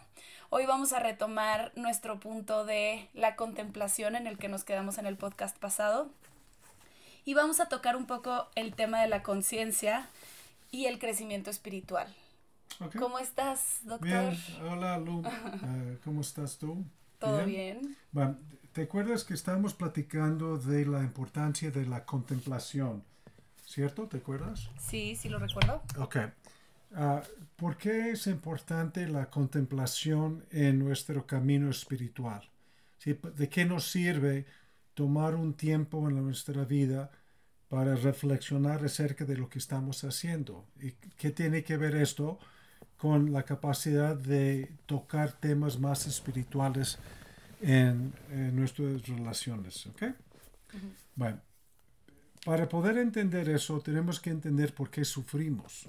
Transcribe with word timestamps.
Hoy 0.51 0.67
vamos 0.67 0.93
a 0.93 1.01
retomar 1.01 1.73
nuestro 1.77 2.20
punto 2.20 2.67
de 2.67 3.09
la 3.15 3.37
contemplación 3.37 4.15
en 4.15 4.27
el 4.27 4.37
que 4.37 4.48
nos 4.48 4.65
quedamos 4.65 4.98
en 4.98 5.06
el 5.06 5.17
podcast 5.17 5.56
pasado. 5.56 6.11
Y 7.25 7.33
vamos 7.33 7.59
a 7.59 7.70
tocar 7.70 7.97
un 7.97 8.05
poco 8.05 8.48
el 8.55 8.75
tema 8.75 9.01
de 9.01 9.09
la 9.09 9.23
conciencia 9.23 10.11
y 10.70 10.84
el 10.84 10.98
crecimiento 10.98 11.48
espiritual. 11.48 12.15
¿Cómo 12.98 13.19
estás, 13.20 13.80
doctor? 13.84 14.09
Bien, 14.09 14.37
hola 14.69 14.98
Lu, 14.98 15.23
eh, 15.64 15.98
¿cómo 16.02 16.23
estás 16.23 16.59
tú? 16.59 16.84
¿Todo 17.19 17.45
bien? 17.45 17.97
Bueno, 18.10 18.37
¿te 18.73 18.83
acuerdas 18.83 19.23
que 19.23 19.34
estábamos 19.34 19.74
platicando 19.74 20.58
de 20.58 20.84
la 20.84 21.03
importancia 21.03 21.70
de 21.70 21.86
la 21.86 22.05
contemplación? 22.05 23.05
¿Cierto? 23.64 24.08
¿Te 24.08 24.19
acuerdas? 24.19 24.70
Sí, 24.78 25.14
sí 25.14 25.28
lo 25.28 25.39
recuerdo. 25.39 25.83
Ok. 25.98 26.16
Ah, 26.97 27.22
¿Por 27.56 27.77
qué 27.77 28.11
es 28.11 28.27
importante 28.27 29.06
la 29.06 29.31
contemplación 29.31 30.44
en 30.50 30.81
nuestro 30.81 31.27
camino 31.27 31.70
espiritual? 31.70 32.42
¿De 33.05 33.48
qué 33.48 33.64
nos 33.64 33.91
sirve 33.91 34.47
tomar 34.94 35.34
un 35.36 35.55
tiempo 35.55 36.09
en 36.09 36.16
nuestra 36.16 36.64
vida 36.64 37.11
para 37.69 37.94
reflexionar 37.94 38.84
acerca 38.84 39.25
de 39.25 39.36
lo 39.36 39.48
que 39.48 39.59
estamos 39.59 40.03
haciendo? 40.03 40.66
¿Y 40.81 40.92
qué 40.92 41.31
tiene 41.31 41.62
que 41.62 41.77
ver 41.77 41.94
esto 41.97 42.38
con 42.97 43.33
la 43.33 43.42
capacidad 43.42 44.17
de 44.17 44.70
tocar 44.87 45.33
temas 45.33 45.78
más 45.78 46.06
espirituales 46.06 46.98
en, 47.61 48.12
nuestras 48.55 49.06
relaciones. 49.06 49.87
¿ok? 49.87 50.03
Bueno, 51.15 51.41
para 52.45 52.69
poder 52.69 52.98
entender 52.98 53.48
eso 53.48 53.81
tenemos 53.81 54.20
que 54.20 54.31
entender 54.31 54.75
por 54.75 54.91
qué 54.91 55.05
sufrimos. 55.05 55.89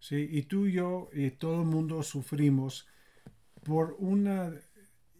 ¿sí? 0.00 0.28
Y 0.30 0.42
tú 0.42 0.66
y 0.66 0.72
yo 0.72 1.10
y 1.12 1.30
todo 1.30 1.62
el 1.62 1.66
mundo 1.66 2.02
sufrimos 2.02 2.86
por 3.62 3.96
una 3.98 4.52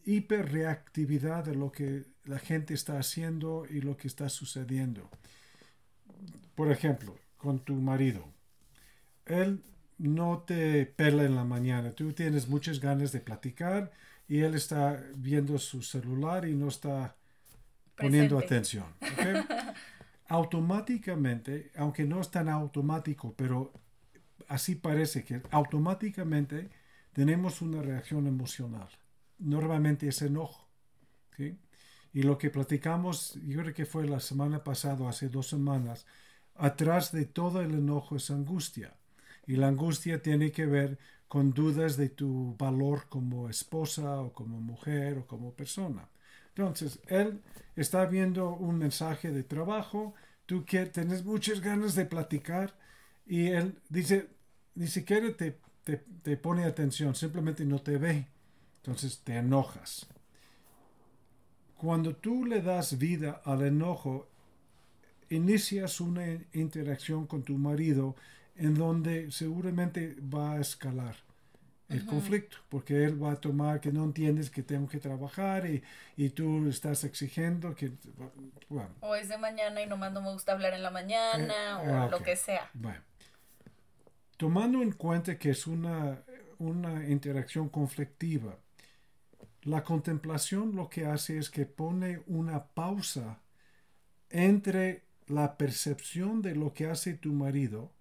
hiperreactividad 0.04 1.44
de 1.44 1.54
lo 1.54 1.72
que 1.72 2.04
la 2.24 2.38
gente 2.38 2.74
está 2.74 2.98
haciendo 2.98 3.66
y 3.68 3.80
lo 3.80 3.96
que 3.96 4.08
está 4.08 4.28
sucediendo. 4.28 5.10
Por 6.54 6.70
ejemplo, 6.70 7.16
con 7.36 7.58
tu 7.58 7.74
marido. 7.74 8.24
Él 9.26 9.62
no 9.98 10.44
te 10.46 10.86
pela 10.86 11.24
en 11.24 11.34
la 11.34 11.44
mañana. 11.44 11.92
Tú 11.92 12.12
tienes 12.12 12.48
muchas 12.48 12.80
ganas 12.80 13.12
de 13.12 13.20
platicar 13.20 13.92
y 14.28 14.40
él 14.40 14.54
está 14.54 15.02
viendo 15.16 15.58
su 15.58 15.82
celular 15.82 16.46
y 16.46 16.54
no 16.54 16.68
está 16.68 17.16
poniendo 17.96 18.38
atención. 18.38 18.86
automáticamente, 20.28 21.70
aunque 21.76 22.04
no 22.04 22.20
es 22.20 22.30
tan 22.30 22.48
automático, 22.48 23.34
pero 23.36 23.72
así 24.48 24.74
parece 24.74 25.24
que 25.24 25.42
automáticamente 25.50 26.70
tenemos 27.12 27.62
una 27.62 27.82
reacción 27.82 28.26
emocional. 28.26 28.88
Normalmente 29.38 30.08
es 30.08 30.22
enojo. 30.22 30.66
Y 32.12 32.22
lo 32.22 32.38
que 32.38 32.50
platicamos, 32.50 33.38
yo 33.44 33.60
creo 33.60 33.74
que 33.74 33.84
fue 33.84 34.06
la 34.06 34.20
semana 34.20 34.64
pasada, 34.64 35.08
hace 35.08 35.28
dos 35.28 35.48
semanas, 35.48 36.06
atrás 36.54 37.12
de 37.12 37.26
todo 37.26 37.60
el 37.60 37.74
enojo 37.74 38.16
es 38.16 38.30
angustia. 38.30 38.94
Y 39.46 39.56
la 39.56 39.68
angustia 39.68 40.22
tiene 40.22 40.50
que 40.52 40.66
ver 40.66 40.98
con 41.28 41.52
dudas 41.52 41.96
de 41.96 42.08
tu 42.08 42.56
valor 42.58 43.06
como 43.08 43.48
esposa 43.48 44.20
o 44.20 44.32
como 44.32 44.60
mujer 44.60 45.18
o 45.18 45.26
como 45.26 45.52
persona. 45.52 46.08
Entonces, 46.48 47.00
él 47.08 47.42
está 47.74 48.06
viendo 48.06 48.54
un 48.54 48.78
mensaje 48.78 49.30
de 49.30 49.42
trabajo, 49.42 50.14
tú 50.46 50.64
que 50.64 50.86
tienes 50.86 51.24
muchas 51.24 51.60
ganas 51.60 51.94
de 51.94 52.06
platicar 52.06 52.74
y 53.26 53.48
él 53.48 53.78
dice, 53.88 54.28
ni 54.74 54.86
siquiera 54.86 55.36
te, 55.36 55.58
te, 55.84 55.98
te 56.22 56.36
pone 56.36 56.64
atención, 56.64 57.14
simplemente 57.14 57.64
no 57.64 57.80
te 57.80 57.98
ve. 57.98 58.28
Entonces 58.76 59.20
te 59.24 59.36
enojas. 59.36 60.06
Cuando 61.76 62.14
tú 62.14 62.44
le 62.46 62.62
das 62.62 62.98
vida 62.98 63.42
al 63.44 63.62
enojo, 63.62 64.28
inicias 65.28 66.00
una 66.00 66.24
interacción 66.52 67.26
con 67.26 67.42
tu 67.42 67.58
marido 67.58 68.14
en 68.56 68.74
donde 68.74 69.30
seguramente 69.30 70.16
va 70.20 70.52
a 70.52 70.60
escalar 70.60 71.16
el 71.88 72.04
conflicto, 72.04 72.56
porque 72.68 73.04
él 73.04 73.22
va 73.22 73.32
a 73.32 73.36
tomar 73.36 73.80
que 73.80 73.92
no 73.92 74.02
entiendes 74.02 74.50
que 74.50 74.62
tengo 74.62 74.88
que 74.88 74.98
trabajar 74.98 75.66
y, 75.66 75.84
y 76.16 76.30
tú 76.30 76.68
estás 76.68 77.04
exigiendo 77.04 77.76
que... 77.76 77.92
Bueno. 78.68 78.90
O 79.00 79.14
es 79.14 79.28
de 79.28 79.38
mañana 79.38 79.80
y 79.80 79.86
nomás 79.86 80.12
no 80.12 80.20
me 80.20 80.32
gusta 80.32 80.52
hablar 80.52 80.74
en 80.74 80.82
la 80.82 80.90
mañana 80.90 81.80
eh, 81.84 81.88
o 81.88 81.94
ah, 81.94 82.08
lo 82.10 82.18
que 82.22 82.34
sea. 82.34 82.68
Bueno. 82.74 83.00
Tomando 84.36 84.82
en 84.82 84.92
cuenta 84.92 85.38
que 85.38 85.50
es 85.50 85.66
una, 85.68 86.18
una 86.58 87.08
interacción 87.08 87.68
conflictiva, 87.68 88.58
la 89.62 89.84
contemplación 89.84 90.74
lo 90.74 90.88
que 90.88 91.06
hace 91.06 91.38
es 91.38 91.50
que 91.50 91.66
pone 91.66 92.20
una 92.26 92.66
pausa 92.66 93.38
entre 94.28 95.04
la 95.28 95.56
percepción 95.56 96.42
de 96.42 96.56
lo 96.56 96.74
que 96.74 96.86
hace 96.86 97.14
tu 97.14 97.32
marido 97.32 97.92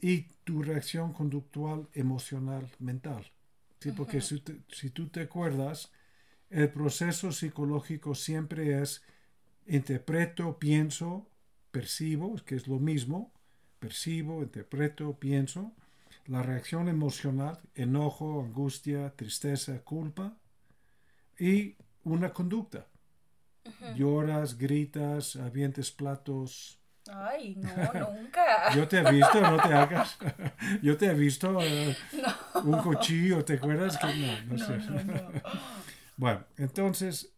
y 0.00 0.22
tu 0.44 0.62
reacción 0.62 1.12
conductual 1.12 1.88
emocional 1.94 2.70
mental. 2.78 3.30
¿sí? 3.80 3.92
Porque 3.92 4.20
si, 4.20 4.42
si, 4.68 4.90
tú 4.90 5.08
te 5.08 5.22
acuerdas, 5.22 5.90
el 6.50 6.70
proceso 6.70 7.32
psicológico 7.32 8.14
siempre 8.14 8.80
es 8.80 9.02
interpreto, 9.66 10.58
pienso, 10.58 11.28
percibo, 11.70 12.36
que 12.36 12.56
es 12.56 12.66
lo 12.66 12.78
mismo, 12.78 13.32
percibo, 13.78 14.42
interpreto, 14.42 15.18
pienso. 15.18 15.72
La 16.26 16.42
reacción 16.42 16.88
emocional, 16.88 17.58
enojo, 17.74 18.42
angustia, 18.42 19.14
tristeza, 19.16 19.78
culpa. 19.80 20.36
Y 21.38 21.76
una 22.04 22.32
conducta. 22.32 22.86
Lloras, 23.94 24.56
gritas, 24.56 25.36
avientes 25.36 25.90
platos, 25.90 26.78
Ay, 27.10 27.56
no, 27.56 28.10
nunca. 28.10 28.70
Yo 28.74 28.86
te 28.86 28.98
he 28.98 29.10
visto, 29.10 29.40
no 29.40 29.56
te 29.56 29.72
hagas. 29.72 30.18
Yo 30.82 30.96
te 30.96 31.06
he 31.06 31.14
visto 31.14 31.60
eh, 31.60 31.96
un 32.64 32.78
cuchillo, 32.82 33.44
¿te 33.44 33.54
acuerdas? 33.54 33.98
no, 34.02 34.56
no, 34.56 34.58
sé. 34.58 34.78
bueno, 36.16 36.44
entonces, 36.56 37.34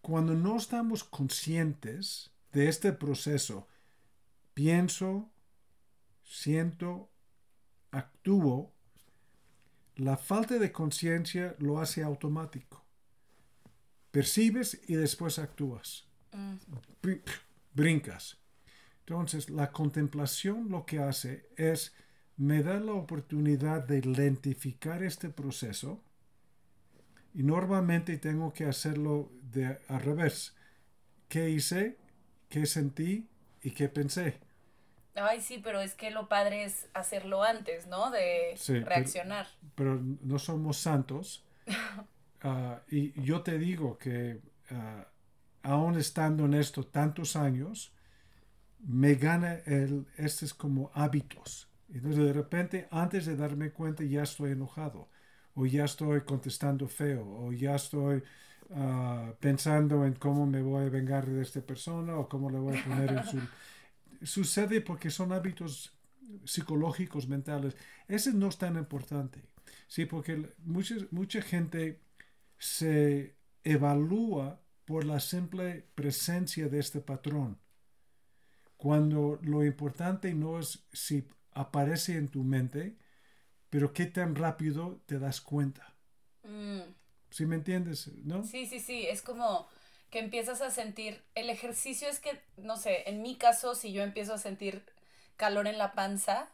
cuando 0.00 0.34
no 0.34 0.56
estamos 0.56 1.04
conscientes 1.04 2.32
de 2.52 2.68
este 2.68 2.92
proceso, 2.92 3.66
pienso, 4.54 5.30
siento, 6.22 7.10
actúo, 7.90 8.74
la 9.96 10.16
falta 10.16 10.58
de 10.58 10.72
conciencia 10.72 11.54
lo 11.58 11.80
hace 11.80 12.02
automático. 12.02 12.84
Percibes 14.10 14.80
y 14.88 14.94
después 14.94 15.38
actúas. 15.38 16.08
Mm. 16.32 16.56
Brincas 17.72 18.39
entonces, 19.10 19.50
la 19.50 19.72
contemplación 19.72 20.68
lo 20.70 20.86
que 20.86 21.00
hace 21.00 21.48
es 21.56 21.96
me 22.36 22.62
da 22.62 22.78
la 22.78 22.92
oportunidad 22.92 23.82
de 23.82 23.98
identificar 23.98 25.02
este 25.02 25.30
proceso 25.30 26.00
y 27.34 27.42
normalmente 27.42 28.18
tengo 28.18 28.52
que 28.52 28.66
hacerlo 28.66 29.32
de 29.42 29.80
al 29.88 30.00
revés. 30.00 30.54
¿Qué 31.28 31.50
hice? 31.50 31.98
¿Qué 32.48 32.66
sentí? 32.66 33.28
¿Y 33.62 33.72
qué 33.72 33.88
pensé? 33.88 34.38
Ay, 35.16 35.40
sí, 35.40 35.60
pero 35.62 35.80
es 35.80 35.94
que 35.94 36.12
lo 36.12 36.28
padre 36.28 36.62
es 36.62 36.88
hacerlo 36.94 37.42
antes, 37.42 37.88
¿no? 37.88 38.12
De 38.12 38.54
reaccionar. 38.84 39.48
Pero, 39.74 40.00
no 40.22 40.38
somos 40.38 40.76
santos. 40.76 41.44
Ah, 42.42 42.80
y 42.90 43.12
yo 43.22 43.42
te 43.42 43.58
digo 43.58 43.98
que 43.98 44.40
uh, 44.70 45.04
aún 45.62 45.98
estando 45.98 46.46
en 46.46 46.54
esto 46.54 46.86
tantos 46.86 47.36
años, 47.36 47.92
me 48.86 49.14
gana 49.14 49.54
el, 49.66 50.06
estos 50.16 50.54
como 50.54 50.90
hábitos. 50.94 51.68
Entonces 51.92 52.24
de 52.24 52.32
repente, 52.32 52.88
antes 52.90 53.26
de 53.26 53.36
darme 53.36 53.70
cuenta, 53.72 54.04
ya 54.04 54.22
estoy 54.22 54.52
enojado. 54.52 55.08
o 55.54 55.66
ya 55.66 55.84
estoy 55.84 56.22
contestando 56.22 56.88
feo, 56.88 57.26
o 57.26 57.52
ya 57.52 57.74
estoy 57.76 58.22
ah, 58.70 59.34
pensando 59.40 60.06
en 60.06 60.14
cómo 60.14 60.46
me 60.46 60.62
voy 60.62 60.86
a 60.86 60.90
vengar 60.90 61.26
de 61.26 61.42
esta 61.42 61.60
persona 61.60 62.16
o 62.16 62.28
cómo 62.28 62.50
le 62.50 62.58
voy 62.58 62.78
a 62.78 62.84
poner 62.84 63.12
en 63.12 63.24
su... 63.24 63.38
Sucede 64.22 64.80
porque 64.82 65.10
son 65.10 65.32
hábitos 65.32 65.92
psicológicos, 66.44 67.28
mentales. 67.28 67.76
Ese 68.08 68.32
no 68.32 68.48
es 68.48 68.58
tan 68.58 68.76
importante, 68.76 69.42
¿sí? 69.88 70.06
Porque 70.06 70.50
mucha, 70.58 70.94
mucha 71.10 71.42
gente 71.42 72.00
se 72.58 73.36
evalúa 73.64 74.60
por 74.84 75.04
la 75.04 75.20
simple 75.20 75.86
presencia 75.94 76.68
de 76.68 76.78
este 76.80 77.00
patrón. 77.00 77.58
Cuando 78.80 79.38
lo 79.42 79.62
importante 79.62 80.32
no 80.32 80.58
es 80.58 80.86
si 80.94 81.28
aparece 81.52 82.16
en 82.16 82.28
tu 82.28 82.42
mente, 82.42 82.96
pero 83.68 83.92
qué 83.92 84.06
tan 84.06 84.34
rápido 84.34 85.02
te 85.04 85.18
das 85.18 85.42
cuenta. 85.42 85.94
Mm. 86.44 86.80
¿Sí 87.28 87.44
me 87.44 87.56
entiendes? 87.56 88.08
¿No? 88.24 88.42
Sí, 88.42 88.64
sí, 88.64 88.80
sí. 88.80 89.06
Es 89.06 89.20
como 89.20 89.68
que 90.08 90.18
empiezas 90.18 90.62
a 90.62 90.70
sentir. 90.70 91.22
El 91.34 91.50
ejercicio 91.50 92.08
es 92.08 92.20
que, 92.20 92.40
no 92.56 92.78
sé, 92.78 93.06
en 93.06 93.20
mi 93.20 93.36
caso, 93.36 93.74
si 93.74 93.92
yo 93.92 94.02
empiezo 94.02 94.32
a 94.32 94.38
sentir 94.38 94.82
calor 95.36 95.66
en 95.66 95.76
la 95.76 95.92
panza 95.92 96.48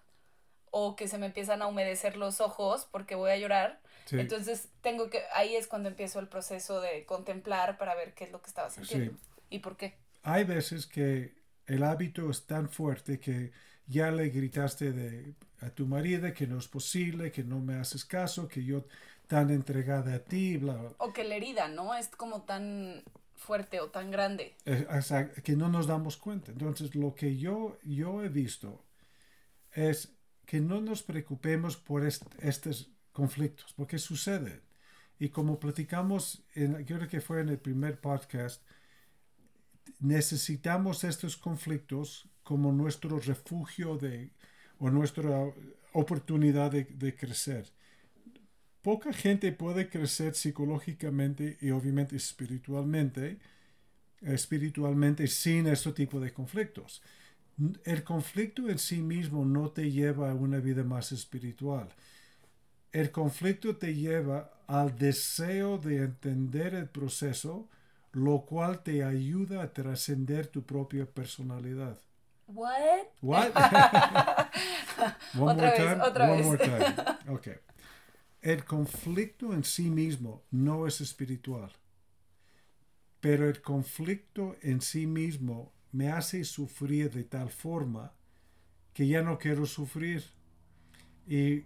o 0.72 0.96
que 0.96 1.06
se 1.06 1.18
me 1.18 1.26
empiezan 1.26 1.62
a 1.62 1.68
humedecer 1.68 2.16
los 2.16 2.40
ojos 2.40 2.88
porque 2.90 3.14
voy 3.14 3.30
a 3.30 3.36
llorar, 3.36 3.80
entonces 4.10 4.68
tengo 4.80 5.10
que. 5.10 5.22
Ahí 5.32 5.54
es 5.54 5.68
cuando 5.68 5.88
empiezo 5.88 6.18
el 6.18 6.26
proceso 6.26 6.80
de 6.80 7.04
contemplar 7.06 7.78
para 7.78 7.94
ver 7.94 8.14
qué 8.14 8.24
es 8.24 8.32
lo 8.32 8.42
que 8.42 8.48
estaba 8.48 8.68
sintiendo 8.68 9.16
y 9.48 9.60
por 9.60 9.76
qué. 9.76 9.96
Hay 10.24 10.42
veces 10.42 10.88
que 10.88 11.45
el 11.66 11.82
hábito 11.82 12.30
es 12.30 12.46
tan 12.46 12.68
fuerte 12.68 13.18
que 13.18 13.52
ya 13.86 14.10
le 14.10 14.28
gritaste 14.30 14.92
de, 14.92 15.34
a 15.60 15.70
tu 15.70 15.86
marido 15.86 16.32
que 16.34 16.46
no 16.46 16.58
es 16.58 16.68
posible, 16.68 17.30
que 17.30 17.44
no 17.44 17.60
me 17.60 17.74
haces 17.74 18.04
caso, 18.04 18.48
que 18.48 18.64
yo 18.64 18.84
tan 19.26 19.50
entregada 19.50 20.14
a 20.14 20.18
ti, 20.18 20.56
bla, 20.56 20.74
bla. 20.74 20.92
O 20.98 21.12
que 21.12 21.24
la 21.24 21.36
herida, 21.36 21.68
¿no? 21.68 21.94
Es 21.94 22.08
como 22.08 22.42
tan 22.42 23.02
fuerte 23.34 23.80
o 23.80 23.90
tan 23.90 24.10
grande. 24.10 24.54
que 25.42 25.56
no 25.56 25.68
nos 25.68 25.86
damos 25.86 26.16
cuenta. 26.16 26.52
Entonces, 26.52 26.94
lo 26.94 27.14
que 27.14 27.36
yo, 27.36 27.78
yo 27.84 28.22
he 28.22 28.28
visto 28.28 28.84
es 29.72 30.16
que 30.46 30.60
no 30.60 30.80
nos 30.80 31.02
preocupemos 31.02 31.76
por 31.76 32.04
estos 32.04 32.90
conflictos, 33.12 33.72
porque 33.74 33.98
sucede. 33.98 34.62
Y 35.18 35.30
como 35.30 35.58
platicamos, 35.58 36.44
en, 36.54 36.84
creo 36.84 37.08
que 37.08 37.20
fue 37.20 37.40
en 37.40 37.48
el 37.48 37.58
primer 37.58 38.00
podcast, 38.00 38.62
necesitamos 40.00 41.04
estos 41.04 41.36
conflictos 41.36 42.28
como 42.42 42.72
nuestro 42.72 43.18
refugio 43.18 43.96
de, 43.96 44.30
o 44.78 44.90
nuestra 44.90 45.52
oportunidad 45.92 46.70
de, 46.70 47.14
crecer. 47.16 47.66
Poca 48.82 49.12
gente 49.12 49.50
puede 49.52 49.88
crecer 49.88 50.34
psicológicamente 50.34 51.58
y 51.60 51.70
obviamente 51.70 52.16
espiritualmente, 52.16 53.38
espiritualmente 54.20 55.26
sin 55.26 55.66
este 55.66 55.92
tipo 55.92 56.20
de 56.20 56.32
conflictos. 56.32 57.02
El 57.84 58.04
conflicto 58.04 58.68
en 58.68 58.78
sí 58.78 59.00
mismo 59.00 59.44
no 59.44 59.70
te 59.70 59.90
lleva 59.90 60.30
a 60.30 60.34
una 60.34 60.58
vida 60.58 60.84
más 60.84 61.10
espiritual. 61.10 61.88
El 62.92 63.10
conflicto 63.10 63.76
te 63.76 63.94
lleva 63.94 64.52
al 64.66 64.96
deseo 64.96 65.78
de 65.78 65.96
entender 65.98 66.74
el 66.74 66.88
proceso 66.88 67.68
lo 68.16 68.46
cual 68.46 68.82
te 68.82 69.04
ayuda 69.04 69.62
a 69.62 69.74
trascender 69.74 70.46
tu 70.46 70.64
propia 70.64 71.04
personalidad. 71.04 72.00
What? 72.46 73.08
What? 73.20 73.48
otra 75.38 75.70
vez, 75.70 76.00
Otra 76.00 76.32
One 76.32 76.42
more 76.42 76.56
time. 76.64 76.94
Okay. 77.28 77.56
El 78.40 78.64
conflicto 78.64 79.52
en 79.52 79.64
sí 79.64 79.90
mismo 79.90 80.44
no 80.50 80.86
es 80.86 81.02
espiritual, 81.02 81.70
pero 83.20 83.46
el 83.50 83.60
conflicto 83.60 84.56
en 84.62 84.80
sí 84.80 85.06
mismo 85.06 85.74
me 85.92 86.10
hace 86.10 86.42
sufrir 86.44 87.10
de 87.10 87.24
tal 87.24 87.50
forma 87.50 88.14
que 88.94 89.06
ya 89.06 89.20
no 89.20 89.38
quiero 89.38 89.66
sufrir. 89.66 90.24
Y 91.26 91.64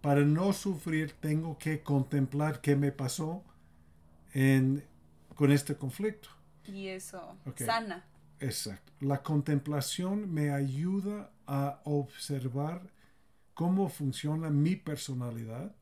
para 0.00 0.22
no 0.22 0.52
sufrir 0.52 1.12
tengo 1.20 1.56
que 1.56 1.84
contemplar 1.84 2.60
qué 2.60 2.74
me 2.74 2.90
pasó 2.90 3.44
en 4.32 4.82
con 5.38 5.52
este 5.52 5.76
conflicto. 5.76 6.30
Y 6.64 6.88
eso 6.88 7.38
sana. 7.54 8.04
Exacto. 8.40 8.92
La 8.98 9.22
contemplación 9.22 10.34
me 10.34 10.50
ayuda 10.50 11.30
a 11.46 11.80
observar 11.84 12.90
cómo 13.54 13.88
funciona 13.88 14.50
mi 14.50 14.74
personalidad. 14.74 15.76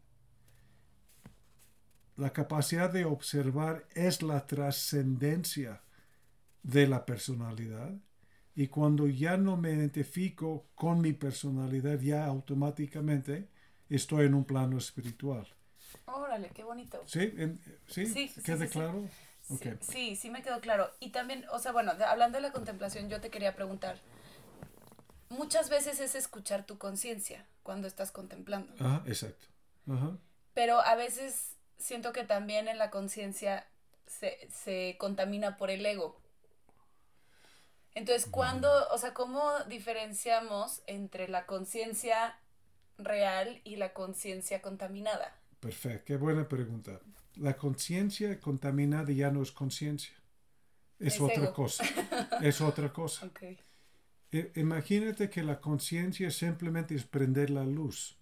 La 2.16 2.34
capacidad 2.34 2.92
de 2.92 3.06
observar 3.06 3.86
es 3.94 4.20
la 4.20 4.46
trascendencia 4.46 5.80
de 6.62 6.86
la 6.86 7.06
personalidad. 7.06 7.94
Y 8.54 8.66
cuando 8.66 9.06
ya 9.06 9.38
no 9.38 9.56
me 9.56 9.72
identifico 9.72 10.66
con 10.74 11.00
mi 11.00 11.14
personalidad, 11.14 11.98
ya 11.98 12.26
automáticamente 12.26 13.48
estoy 13.88 14.26
en 14.26 14.34
un 14.34 14.44
plano 14.44 14.76
espiritual. 14.76 15.48
Órale, 16.04 16.50
qué 16.50 16.62
bonito. 16.62 17.02
¿Sí? 17.06 17.32
¿Sí? 17.86 18.06
sí, 18.06 18.42
¿Quede 18.42 18.68
claro? 18.68 19.08
Sí, 19.80 20.16
sí, 20.16 20.30
me 20.30 20.42
quedó 20.42 20.60
claro. 20.60 20.90
Y 20.98 21.10
también, 21.10 21.46
o 21.50 21.58
sea, 21.58 21.72
bueno, 21.72 21.92
hablando 22.06 22.36
de 22.36 22.42
la 22.42 22.52
contemplación, 22.52 23.08
yo 23.08 23.20
te 23.20 23.30
quería 23.30 23.54
preguntar, 23.54 23.98
muchas 25.28 25.68
veces 25.68 26.00
es 26.00 26.14
escuchar 26.14 26.66
tu 26.66 26.78
conciencia 26.78 27.46
cuando 27.62 27.86
estás 27.86 28.10
contemplando. 28.10 28.72
Ajá, 28.84 29.02
exacto. 29.06 29.46
Ajá. 29.88 30.18
Pero 30.54 30.80
a 30.80 30.94
veces 30.96 31.56
siento 31.78 32.12
que 32.12 32.24
también 32.24 32.66
en 32.66 32.78
la 32.78 32.90
conciencia 32.90 33.66
se, 34.06 34.48
se 34.50 34.96
contamina 34.98 35.56
por 35.56 35.70
el 35.70 35.84
ego. 35.86 36.20
Entonces, 37.94 38.26
¿cuándo, 38.30 38.68
o 38.90 38.98
sea, 38.98 39.14
cómo 39.14 39.58
diferenciamos 39.68 40.82
entre 40.86 41.28
la 41.28 41.46
conciencia 41.46 42.38
real 42.98 43.60
y 43.64 43.76
la 43.76 43.94
conciencia 43.94 44.60
contaminada? 44.60 45.34
Perfecto, 45.60 46.04
qué 46.04 46.16
buena 46.16 46.46
pregunta 46.46 47.00
la 47.36 47.56
conciencia 47.56 48.40
contaminada 48.40 49.12
ya 49.12 49.30
no 49.30 49.42
es 49.42 49.52
conciencia. 49.52 50.14
Es, 50.98 51.20
otra 51.20 51.52
cosa. 51.52 51.84
Es 52.42 52.60
otra 52.60 52.92
cosa. 52.92 53.30
imagínate 54.54 55.28
que 55.30 55.42
la 55.42 55.60
conciencia 55.60 56.30
simplemente 56.30 56.94
es 56.94 57.04
prender 57.04 57.50
la 57.50 57.64
luz. 57.64 58.18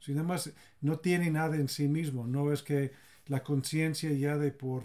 Si 0.00 0.12
nada 0.12 0.26
más 0.26 0.52
no 0.80 0.98
tiene 0.98 1.30
nada 1.30 1.56
en 1.56 1.68
sí 1.68 1.86
mismo, 1.86 2.26
no 2.26 2.52
es 2.52 2.62
que 2.62 2.92
la 3.26 3.44
conciencia 3.44 4.12
ya 4.12 4.36
de 4.36 4.50
por 4.50 4.82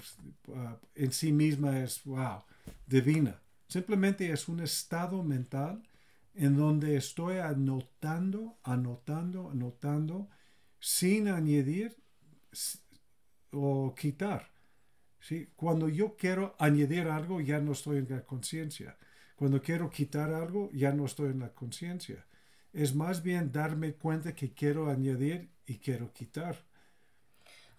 ah, 0.53 0.77
en 0.93 1.11
sí 1.11 1.31
misma 1.31 1.79
es 1.79 2.03
wow, 2.03 2.43
divina. 2.85 3.41
Simplemente 3.67 4.31
es 4.31 4.47
un 4.47 4.59
estado 4.59 5.23
mental 5.23 5.81
en 6.35 6.55
donde 6.55 6.95
estoy 6.95 7.39
anotando, 7.39 8.59
anotando, 8.63 9.49
anotando, 9.49 10.29
sin 10.79 11.27
añadir, 11.27 11.97
o 13.51 13.93
quitar. 13.95 14.49
¿sí? 15.19 15.49
Cuando 15.55 15.89
yo 15.89 16.15
quiero 16.15 16.55
añadir 16.59 17.07
algo, 17.07 17.41
ya 17.41 17.59
no 17.59 17.73
estoy 17.73 17.97
en 17.97 18.07
la 18.09 18.21
conciencia. 18.25 18.97
Cuando 19.35 19.61
quiero 19.61 19.89
quitar 19.89 20.33
algo, 20.33 20.69
ya 20.73 20.91
no 20.91 21.05
estoy 21.05 21.29
en 21.29 21.39
la 21.39 21.53
conciencia. 21.53 22.25
Es 22.73 22.95
más 22.95 23.23
bien 23.23 23.51
darme 23.51 23.93
cuenta 23.93 24.35
que 24.35 24.53
quiero 24.53 24.89
añadir 24.89 25.49
y 25.65 25.77
quiero 25.77 26.11
quitar. 26.11 26.65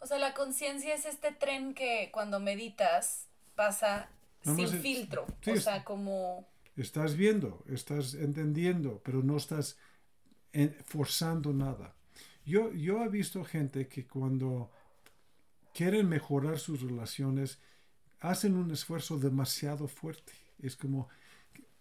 O 0.01 0.07
sea, 0.07 0.19
la 0.19 0.35
conciencia 0.35 0.95
es 0.95 1.07
este 1.07 1.33
tren 1.33 1.75
que 1.75 2.11
cuando 2.13 2.39
meditas 2.39 3.27
pasa 3.55 4.09
sin 4.43 4.69
filtro. 4.69 5.27
o 5.47 5.57
sea, 5.57 5.85
como... 5.85 6.47
Estás 6.77 7.17
viendo, 7.17 7.65
estás 7.69 8.15
entendiendo, 8.15 9.03
pero 9.05 9.23
no 9.23 9.37
estás 9.37 9.77
forzando 10.85 11.53
nada. 11.53 11.97
Yo, 12.45 12.73
yo 12.73 13.03
he 13.05 13.09
visto 13.09 13.45
gente 13.45 13.89
que 13.89 14.07
cuando 14.07 14.71
quieren 15.79 16.09
mejorar 16.09 16.59
sus 16.59 16.83
relaciones, 16.83 17.61
hacen 18.19 18.57
un 18.57 18.73
esfuerzo 18.73 19.17
demasiado 19.17 19.87
fuerte. 19.87 20.33
Es 20.61 20.75
como, 20.75 21.09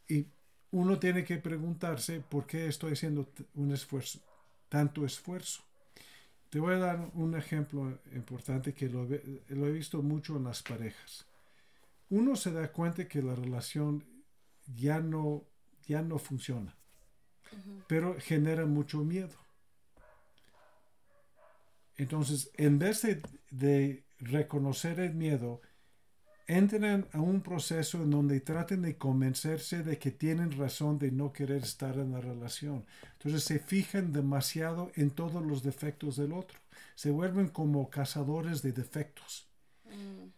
y 0.08 0.28
uno 0.70 1.00
tiene 1.00 1.24
que 1.24 1.38
preguntarse 1.38 2.20
por 2.20 2.46
qué 2.46 2.68
estoy 2.68 2.94
haciendo 2.94 3.28
un 3.56 3.72
esfuerzo, 3.72 4.20
tanto 4.70 5.04
esfuerzo. 5.04 5.64
Te 6.52 6.60
voy 6.60 6.76
a 6.76 6.78
dar 6.78 7.10
un 7.16 7.36
ejemplo 7.36 7.98
importante 8.14 8.76
que 8.76 8.88
lo, 8.88 9.08
he 9.12 9.72
visto 9.72 10.04
mucho 10.04 10.38
en 10.38 10.44
las 10.44 10.62
parejas. 10.62 11.26
Uno 12.12 12.36
se 12.36 12.52
da 12.52 12.72
cuenta 12.72 13.08
que 13.08 13.24
la 13.24 13.34
relación 13.34 14.04
ya 14.76 15.00
no, 15.00 15.44
ya 15.88 16.04
no 16.04 16.20
funciona, 16.20 16.76
pero 17.88 18.16
genera 18.20 18.68
mucho 18.68 19.00
miedo. 19.00 19.47
Entonces, 21.98 22.52
en 22.56 22.80
vez 22.80 23.02
de, 23.52 24.04
reconocer 24.20 25.00
el 25.00 25.14
miedo, 25.14 25.62
entran 26.48 27.08
a 27.12 27.20
un 27.20 27.42
proceso 27.42 28.02
en 28.02 28.10
donde 28.10 28.40
traten 28.40 28.82
de 28.82 28.98
convencerse 28.98 29.84
de 29.84 30.00
que 30.00 30.12
tienen 30.12 30.58
razón 30.58 30.98
de 30.98 31.12
no 31.12 31.34
querer 31.34 31.64
estar 31.64 31.98
en 31.98 32.14
la 32.14 32.22
relación. 32.22 32.86
Entonces 33.14 33.44
se 33.44 33.60
fijan 33.60 34.14
demasiado 34.14 34.92
en 34.96 35.12
todos 35.12 35.46
los 35.46 35.62
defectos 35.62 36.16
del 36.16 36.34
otro. 36.34 36.58
Se 36.96 37.12
vuelven 37.12 37.50
como 37.50 37.90
cazadores 37.90 38.64
de 38.64 38.72
defectos. 38.72 39.48
Mm. 39.86 40.30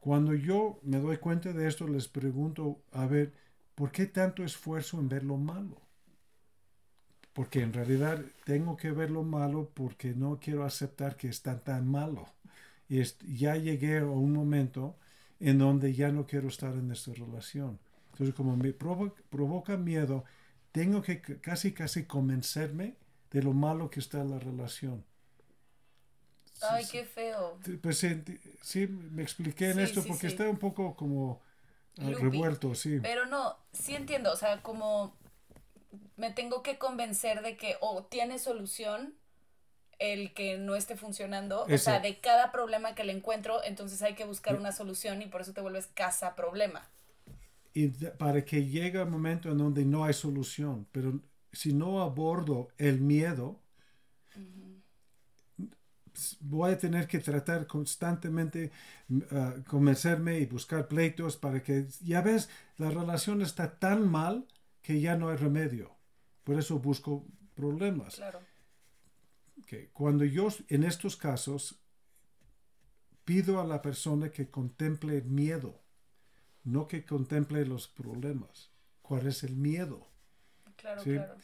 Cuando 0.00 0.32
yo 0.32 0.78
me 0.82 1.00
doy 1.00 1.18
cuenta 1.18 1.52
de 1.52 1.68
esto, 1.68 1.86
les 1.86 2.08
pregunto, 2.08 2.80
a 2.92 3.06
ver, 3.06 3.34
¿por 3.74 3.90
qué 3.90 4.06
tanto 4.06 4.44
esfuerzo 4.44 4.98
en 5.00 5.08
ver 5.08 5.24
lo 5.24 5.36
malo? 5.36 5.87
Porque 7.38 7.62
en 7.62 7.72
realidad 7.72 8.20
tengo 8.44 8.76
que 8.76 8.90
ver 8.90 9.12
lo 9.12 9.22
malo 9.22 9.70
porque 9.72 10.12
no 10.12 10.40
quiero 10.40 10.64
aceptar 10.64 11.16
que 11.16 11.28
está 11.28 11.60
tan 11.60 11.86
malo. 11.86 12.26
Y 12.88 13.00
ya 13.32 13.54
llegué 13.54 13.98
a 13.98 14.06
un 14.06 14.32
momento 14.32 14.96
en 15.38 15.58
donde 15.58 15.94
ya 15.94 16.10
no 16.10 16.26
quiero 16.26 16.48
estar 16.48 16.72
en 16.74 16.90
esta 16.90 17.12
relación. 17.12 17.78
Entonces, 18.10 18.34
como 18.34 18.56
me 18.56 18.72
provoca, 18.72 19.76
miedo, 19.76 20.24
tengo 20.72 21.00
que 21.00 21.22
casi, 21.22 21.70
casi 21.70 22.06
convencerme 22.06 22.96
de 23.30 23.40
lo 23.40 23.52
malo 23.52 23.88
que 23.88 24.00
está 24.00 24.20
en 24.22 24.30
la 24.30 24.40
relación. 24.40 25.04
Ay, 26.60 26.86
qué 26.90 27.04
feo. 27.04 27.56
Pues 27.80 28.04
sí, 28.62 28.86
me 28.88 29.22
expliqué 29.22 29.70
en 29.70 29.78
esto 29.78 30.02
porque 30.04 30.26
está 30.26 30.50
un 30.50 30.58
poco 30.58 30.96
como 30.96 31.40
ah, 31.98 32.10
revuelto, 32.18 32.74
sí. 32.74 32.98
Pero 33.00 33.26
no, 33.26 33.56
sí 33.72 33.94
entiendo, 33.94 34.32
o 34.32 34.36
sea, 34.36 34.60
como 34.60 35.16
me 36.16 36.32
tengo 36.32 36.62
que 36.62 36.78
convencer 36.78 37.42
de 37.42 37.56
que 37.56 37.76
o 37.80 38.04
tiene 38.04 38.38
solución 38.38 39.14
el 39.98 40.32
que 40.32 40.58
no 40.58 40.76
esté 40.76 40.96
funcionando. 40.96 41.64
O 41.64 41.78
sea, 41.78 42.00
de 42.00 42.18
cada 42.20 42.52
problema 42.52 42.94
que 42.94 43.04
le 43.04 43.12
encuentro, 43.12 43.62
entonces 43.64 44.02
hay 44.02 44.14
que 44.14 44.24
buscar 44.24 44.56
una 44.56 44.72
solución 44.72 45.22
y 45.22 45.26
por 45.26 45.40
eso 45.40 45.52
te 45.52 45.60
vuelves 45.60 45.88
casa 45.88 46.36
problema. 46.36 46.88
Y 47.74 47.88
para 47.88 48.44
que 48.44 48.64
llegue 48.64 49.00
el 49.00 49.08
momento 49.08 49.50
en 49.50 49.58
donde 49.58 49.84
no 49.84 50.04
hay 50.04 50.14
solución, 50.14 50.86
pero 50.92 51.20
si 51.52 51.72
no 51.72 52.00
abordo 52.00 52.68
el 52.78 53.00
miedo, 53.00 53.60
voy 56.40 56.72
a 56.72 56.78
tener 56.78 57.06
que 57.06 57.18
tratar 57.18 57.66
constantemente, 57.66 58.70
ah, 59.30 59.54
convencerme 59.66 60.38
y 60.38 60.46
buscar 60.46 60.88
pleitos 60.88 61.36
para 61.36 61.62
que, 61.62 61.86
ya 62.04 62.20
ves, 62.22 62.48
la 62.76 62.90
relación 62.90 63.42
está 63.42 63.78
tan 63.78 64.08
mal 64.08 64.46
que 64.82 65.00
ya 65.00 65.16
no 65.16 65.28
hay 65.28 65.36
remedio. 65.36 65.96
Por 66.44 66.58
eso 66.58 66.78
busco 66.78 67.26
problemas. 67.54 68.16
Claro 68.16 68.40
cuando 69.92 70.24
yo 70.24 70.48
en 70.68 70.84
estos 70.84 71.16
casos 71.16 71.80
pido 73.24 73.60
a 73.60 73.66
la 73.66 73.82
persona 73.82 74.30
que 74.30 74.50
contemple 74.50 75.18
el 75.18 75.24
miedo, 75.24 75.82
no 76.64 76.86
que 76.86 77.04
contemple 77.04 77.66
los 77.66 77.88
problemas. 77.88 78.70
¿Cuál 79.02 79.26
es 79.26 79.42
el 79.42 79.56
miedo? 79.56 80.08
Claro, 80.76 81.02
claro. 81.02 81.36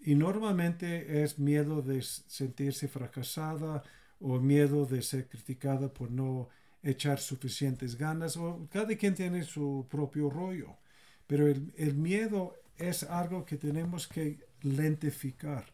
Y 0.00 0.14
normalmente 0.14 1.22
es 1.22 1.38
miedo 1.38 1.82
de 1.82 2.02
sentirse 2.02 2.88
fracasada 2.88 3.84
o 4.18 4.40
miedo 4.40 4.84
de 4.86 5.02
ser 5.02 5.28
criticada 5.28 5.92
por 5.92 6.10
no 6.10 6.48
echar 6.82 7.20
suficientes 7.20 7.96
ganas 7.96 8.36
o 8.36 8.66
cada 8.70 8.96
quien 8.96 9.14
tiene 9.14 9.44
su 9.44 9.86
propio 9.88 10.28
rollo. 10.28 10.76
Pero 11.28 11.46
el, 11.46 11.72
el 11.76 11.94
miedo 11.94 12.56
es 12.88 13.02
algo 13.04 13.44
que 13.44 13.56
tenemos 13.56 14.06
que 14.06 14.38
lentificar. 14.62 15.66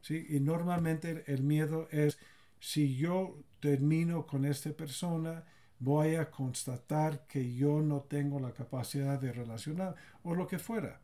¿sí? 0.00 0.26
Y 0.30 0.40
normalmente 0.40 1.24
el 1.26 1.42
miedo 1.42 1.88
es, 1.90 2.18
si 2.58 2.96
yo 2.96 3.38
termino 3.60 4.26
con 4.26 4.44
esta 4.44 4.70
persona, 4.70 5.44
voy 5.78 6.14
a 6.14 6.30
constatar 6.30 7.26
que 7.26 7.54
yo 7.54 7.80
no 7.80 8.02
tengo 8.02 8.38
la 8.38 8.52
capacidad 8.52 9.18
de 9.18 9.32
relacionar 9.32 9.94
o 10.22 10.34
lo 10.34 10.46
que 10.46 10.58
fuera. 10.58 11.00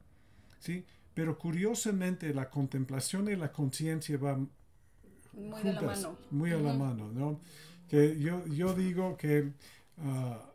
¿sí? 0.59 0.85
Pero 1.15 1.39
curiosamente 1.39 2.35
la 2.35 2.51
contemplación 2.51 3.29
y 3.31 3.37
la 3.37 3.53
conciencia 3.53 4.19
van 4.19 4.51
muy 5.33 5.61
juntas, 5.61 5.83
la 5.83 6.09
mano. 6.09 6.19
Muy 6.31 6.51
a 6.53 6.59
la 6.59 6.73
mano, 6.73 7.13
¿no? 7.13 7.41
Que 7.89 8.19
yo, 8.19 8.45
yo 8.47 8.75
digo 8.75 9.17
que 9.17 9.53
ah, 9.99 10.51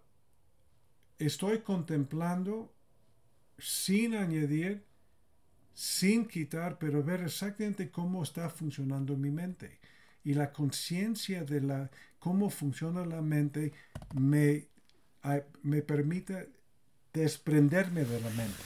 estoy 1.19 1.59
contemplando 1.59 2.73
sin 3.61 4.15
añadir 4.15 4.83
sin 5.73 6.27
quitar, 6.27 6.77
pero 6.77 7.03
ver 7.03 7.21
exactamente 7.21 7.89
cómo 7.89 8.23
está 8.23 8.49
funcionando 8.49 9.15
mi 9.15 9.31
mente. 9.31 9.79
Y 10.23 10.33
la 10.33 10.51
conciencia 10.51 11.43
de 11.43 11.61
la, 11.61 11.89
cómo 12.19 12.49
funciona 12.49 13.05
la 13.05 13.21
mente 13.21 13.73
me, 14.13 14.67
me 15.63 15.81
permite 15.81 16.51
desprenderme 17.13 18.03
de 18.03 18.21
la 18.21 18.29
mente. 18.29 18.63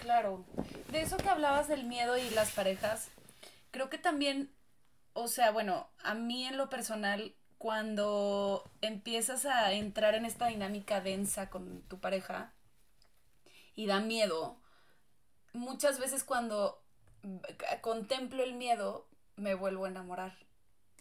Claro. 0.00 0.44
De 0.92 1.00
eso 1.00 1.16
que 1.16 1.28
hablabas 1.28 1.66
del 1.66 1.84
miedo 1.84 2.16
y 2.16 2.30
las 2.30 2.52
parejas, 2.52 3.08
creo 3.70 3.90
que 3.90 3.98
también, 3.98 4.50
o 5.14 5.26
sea, 5.28 5.50
bueno, 5.50 5.88
a 5.98 6.14
mí 6.14 6.46
en 6.46 6.56
lo 6.56 6.70
personal, 6.70 7.34
cuando 7.58 8.70
empiezas 8.82 9.46
a 9.46 9.72
entrar 9.72 10.14
en 10.14 10.26
esta 10.26 10.46
dinámica 10.46 11.00
densa 11.00 11.48
con 11.48 11.82
tu 11.88 11.98
pareja 11.98 12.52
y 13.74 13.86
da 13.86 14.00
miedo, 14.00 14.56
muchas 15.52 15.98
veces 15.98 16.24
cuando 16.24 16.82
contemplo 17.80 18.42
el 18.42 18.54
miedo, 18.54 19.06
me 19.36 19.54
vuelvo 19.54 19.86
a 19.86 19.88
enamorar. 19.88 20.36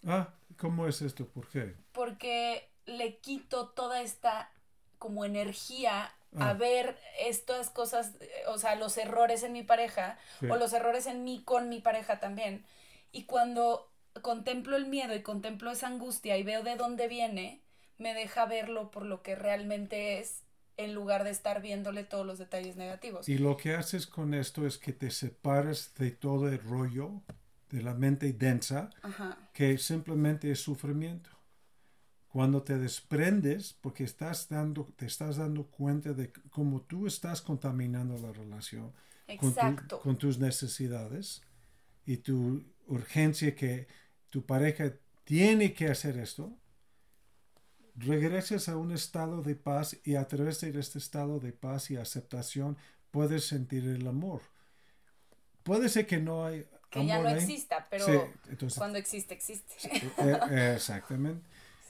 Ah, 0.06 0.30
¿cómo 0.58 0.88
es 0.88 1.02
esto? 1.02 1.28
¿Por 1.28 1.48
qué? 1.50 1.76
Porque 1.92 2.70
le 2.86 3.18
quito 3.18 3.70
toda 3.70 4.02
esta 4.02 4.52
como 4.98 5.26
energía 5.26 6.14
a 6.40 6.50
ah. 6.50 6.54
ver 6.54 6.98
estas 7.20 7.70
cosas, 7.70 8.14
o 8.48 8.58
sea, 8.58 8.76
los 8.76 8.98
errores 8.98 9.44
en 9.44 9.54
mi 9.54 9.64
pareja 9.64 10.18
o 10.50 10.56
los 10.56 10.74
errores 10.74 11.06
en 11.06 11.24
mí 11.24 11.44
con 11.44 11.70
mi 11.70 11.80
pareja 11.80 12.20
también. 12.20 12.66
Y 13.12 13.26
cuando 13.26 13.92
contemplo 14.22 14.76
el 14.76 14.88
miedo 14.88 15.14
y 15.14 15.22
contemplo 15.22 15.72
esa 15.72 15.88
angustia 15.88 16.38
y 16.38 16.44
veo 16.44 16.64
de 16.64 16.76
dónde 16.76 17.08
viene, 17.08 17.62
me 17.98 18.14
deja 18.14 18.46
verlo 18.46 18.92
por 18.92 19.06
lo 19.06 19.22
que 19.22 19.36
realmente 19.36 20.20
es 20.20 20.44
en 20.78 20.94
lugar 20.94 21.24
de 21.24 21.30
estar 21.30 21.62
viéndole 21.62 22.04
todos 22.04 22.26
los 22.26 22.40
detalles 22.40 22.76
negativos. 22.76 23.30
Y 23.30 23.38
lo 23.38 23.58
que 23.58 23.76
haces 23.76 24.08
con 24.08 24.34
esto 24.34 24.66
es 24.66 24.78
que 24.78 24.94
te 24.94 25.12
separas 25.12 25.94
de 25.96 26.12
todo 26.12 26.48
el 26.50 26.60
rollo 26.62 27.22
de 27.70 27.82
la 27.82 27.94
mente 27.94 28.32
densa, 28.34 28.90
que 29.54 29.78
simplemente 29.78 30.52
es 30.52 30.60
sufrimiento. 30.60 31.30
Cuando 32.28 32.64
te 32.64 32.78
desprendes, 32.78 33.74
porque 33.74 34.04
estás 34.04 34.50
dando, 34.50 34.92
te 34.96 35.06
estás 35.06 35.38
dando 35.38 35.66
cuenta 35.66 36.14
de 36.14 36.32
cómo 36.50 36.82
tú 36.82 37.08
estás 37.08 37.42
contaminando 37.42 38.18
la 38.18 38.32
relación 38.32 38.92
con, 39.40 39.54
con, 40.02 40.18
tus 40.18 40.40
necesidades 40.40 41.42
y 42.06 42.18
tu 42.18 42.64
urgencia 42.88 43.56
que 43.56 43.88
tu 44.30 44.46
pareja 44.46 44.94
tiene 45.24 45.74
que 45.74 45.88
hacer 45.88 46.18
esto, 46.18 46.58
regresas 47.96 48.70
a 48.70 48.78
un 48.78 48.92
estado 48.92 49.42
de 49.42 49.56
paz 49.56 49.98
y 50.04 50.16
a 50.16 50.28
través 50.28 50.62
de 50.62 50.80
este 50.80 50.98
estado 50.98 51.40
de 51.40 51.52
paz 51.52 51.92
y 51.92 51.98
aceptación 51.98 52.78
puedes 53.12 53.46
sentir 53.46 53.86
el 53.88 54.08
amor. 54.08 54.42
Puede 55.64 55.90
ser 55.90 56.08
que 56.08 56.20
no 56.20 56.46
hay... 56.46 56.66
Que 56.90 57.06
ya 57.06 57.22
no 57.22 57.30
exista, 57.30 57.88
pero 57.90 58.06
cuando 58.78 59.00
existe, 59.00 59.34
existe. 59.34 59.74
Eh, 60.20 60.74
exactamente. 60.76 61.42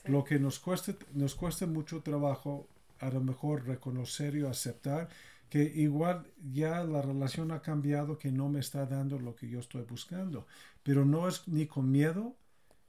Lo 0.04 0.24
que 0.24 0.38
nos 0.38 0.58
cuesta, 0.58 0.94
nos 1.12 1.34
cuesta 1.34 1.66
mucho 1.66 2.02
trabajo 2.02 2.68
a 3.00 3.10
lo 3.10 3.20
mejor 3.20 3.66
reconocer 3.66 4.34
y 4.34 4.46
aceptar 4.46 5.08
que 5.50 5.62
igual 5.62 6.26
ya 6.52 6.82
la 6.84 7.02
relación 7.02 7.52
ha 7.52 7.62
cambiado, 7.62 8.18
que 8.18 8.32
no 8.32 8.48
me 8.48 8.60
está 8.60 8.86
dando 8.86 9.18
lo 9.18 9.36
que 9.36 9.48
yo 9.48 9.60
estoy 9.60 9.82
buscando. 9.82 10.46
Pero 10.82 11.04
no 11.04 11.28
es 11.28 11.46
ni 11.48 11.66
con 11.66 11.90
miedo, 11.90 12.34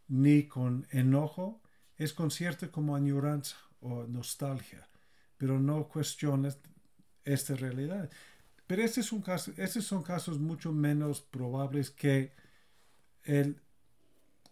ni 0.07 0.47
con 0.47 0.87
enojo, 0.91 1.61
es 1.97 2.13
con 2.13 2.31
cierta 2.31 2.71
como 2.71 2.95
añoranza 2.95 3.57
o 3.81 4.05
nostalgia, 4.07 4.87
pero 5.37 5.59
no 5.59 5.87
cuestiones 5.87 6.57
esta 7.23 7.55
realidad. 7.55 8.09
Pero 8.67 8.83
este 8.83 9.01
es 9.01 9.11
un 9.11 9.23
estos 9.57 9.85
son 9.85 10.03
casos 10.03 10.39
mucho 10.39 10.71
menos 10.71 11.21
probables 11.21 11.91
que 11.91 12.33
el 13.23 13.59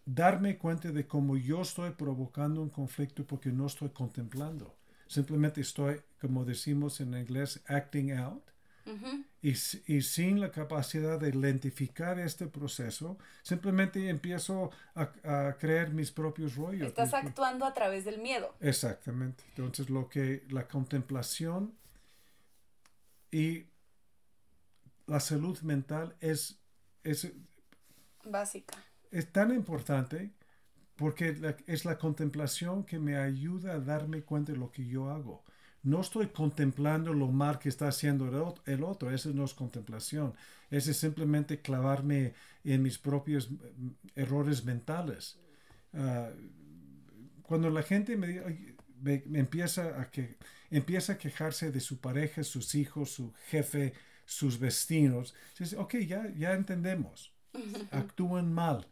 darme 0.04 0.58
cuenta 0.58 0.90
de 0.92 1.06
cómo 1.06 1.36
yo 1.36 1.62
estoy 1.62 1.90
provocando 1.90 2.62
un 2.62 2.70
conflicto 2.70 3.26
porque 3.26 3.50
no 3.50 3.66
estoy 3.66 3.90
contemplando. 3.90 4.76
Simplemente 5.06 5.60
estoy, 5.60 6.00
como 6.20 6.44
decimos 6.44 7.00
en 7.00 7.14
inglés, 7.14 7.62
acting 7.66 8.12
out 8.12 8.42
y, 9.40 9.54
sin 9.54 10.40
la 10.40 10.50
capacidad 10.50 11.18
de 11.18 11.30
identificar 11.30 12.18
este 12.18 12.46
proceso, 12.46 13.18
simplemente 13.42 14.08
empiezo 14.08 14.70
a, 14.94 15.56
creer 15.58 15.90
mis 15.90 16.10
propios 16.10 16.56
rollos. 16.56 16.88
Estás 16.88 17.14
actuando 17.14 17.64
a 17.64 17.72
través 17.72 18.04
del 18.04 18.20
miedo. 18.20 18.54
Exactamente. 18.60 19.44
Entonces, 19.50 19.90
lo 19.90 20.08
que 20.08 20.44
la 20.50 20.68
contemplación 20.68 21.74
y 23.30 23.66
la 25.06 25.20
salud 25.20 25.58
mental 25.60 26.16
es, 26.20 26.58
es 27.02 27.32
básica. 28.24 28.76
Es 29.10 29.32
tan 29.32 29.52
importante 29.52 30.32
porque 30.96 31.56
es 31.66 31.84
la 31.84 31.98
contemplación 31.98 32.84
que 32.84 32.98
me 32.98 33.16
ayuda 33.16 33.74
a 33.74 33.80
darme 33.80 34.22
cuenta 34.22 34.52
de 34.52 34.58
lo 34.58 34.70
que 34.70 34.86
yo 34.86 35.10
hago. 35.10 35.44
No 35.84 36.00
estoy 36.00 36.28
contemplando 36.28 37.12
lo 37.12 37.28
mal 37.28 37.58
que 37.58 37.68
está 37.68 37.88
haciendo 37.88 38.26
el 38.64 38.82
otro, 38.82 39.10
eso 39.10 39.30
no 39.34 39.44
es 39.44 39.54
contemplación, 39.54 40.34
ese 40.70 40.92
es 40.92 40.96
simplemente 40.96 41.60
clavarme 41.60 42.34
en 42.64 42.82
mis 42.82 42.98
propios 42.98 43.50
mm, 43.50 43.90
errores 44.16 44.64
mentales. 44.64 45.38
Ah, 45.92 46.30
cuando 47.42 47.68
la 47.68 47.82
gente 47.82 48.16
me, 48.16 48.42
empieza, 49.38 50.00
a 50.00 50.10
que, 50.10 50.38
empieza 50.70 51.12
a 51.12 51.18
quejarse 51.18 51.70
de 51.70 51.80
su 51.80 52.00
pareja, 52.00 52.42
sus 52.42 52.74
hijos, 52.74 53.10
su 53.10 53.34
jefe, 53.50 53.92
sus 54.24 54.58
vecinos, 54.58 55.34
dice, 55.58 55.76
ok, 55.76 55.96
ya, 55.98 56.32
ya 56.34 56.54
entendemos, 56.54 57.30
actúan 57.90 58.52
mal, 58.52 58.86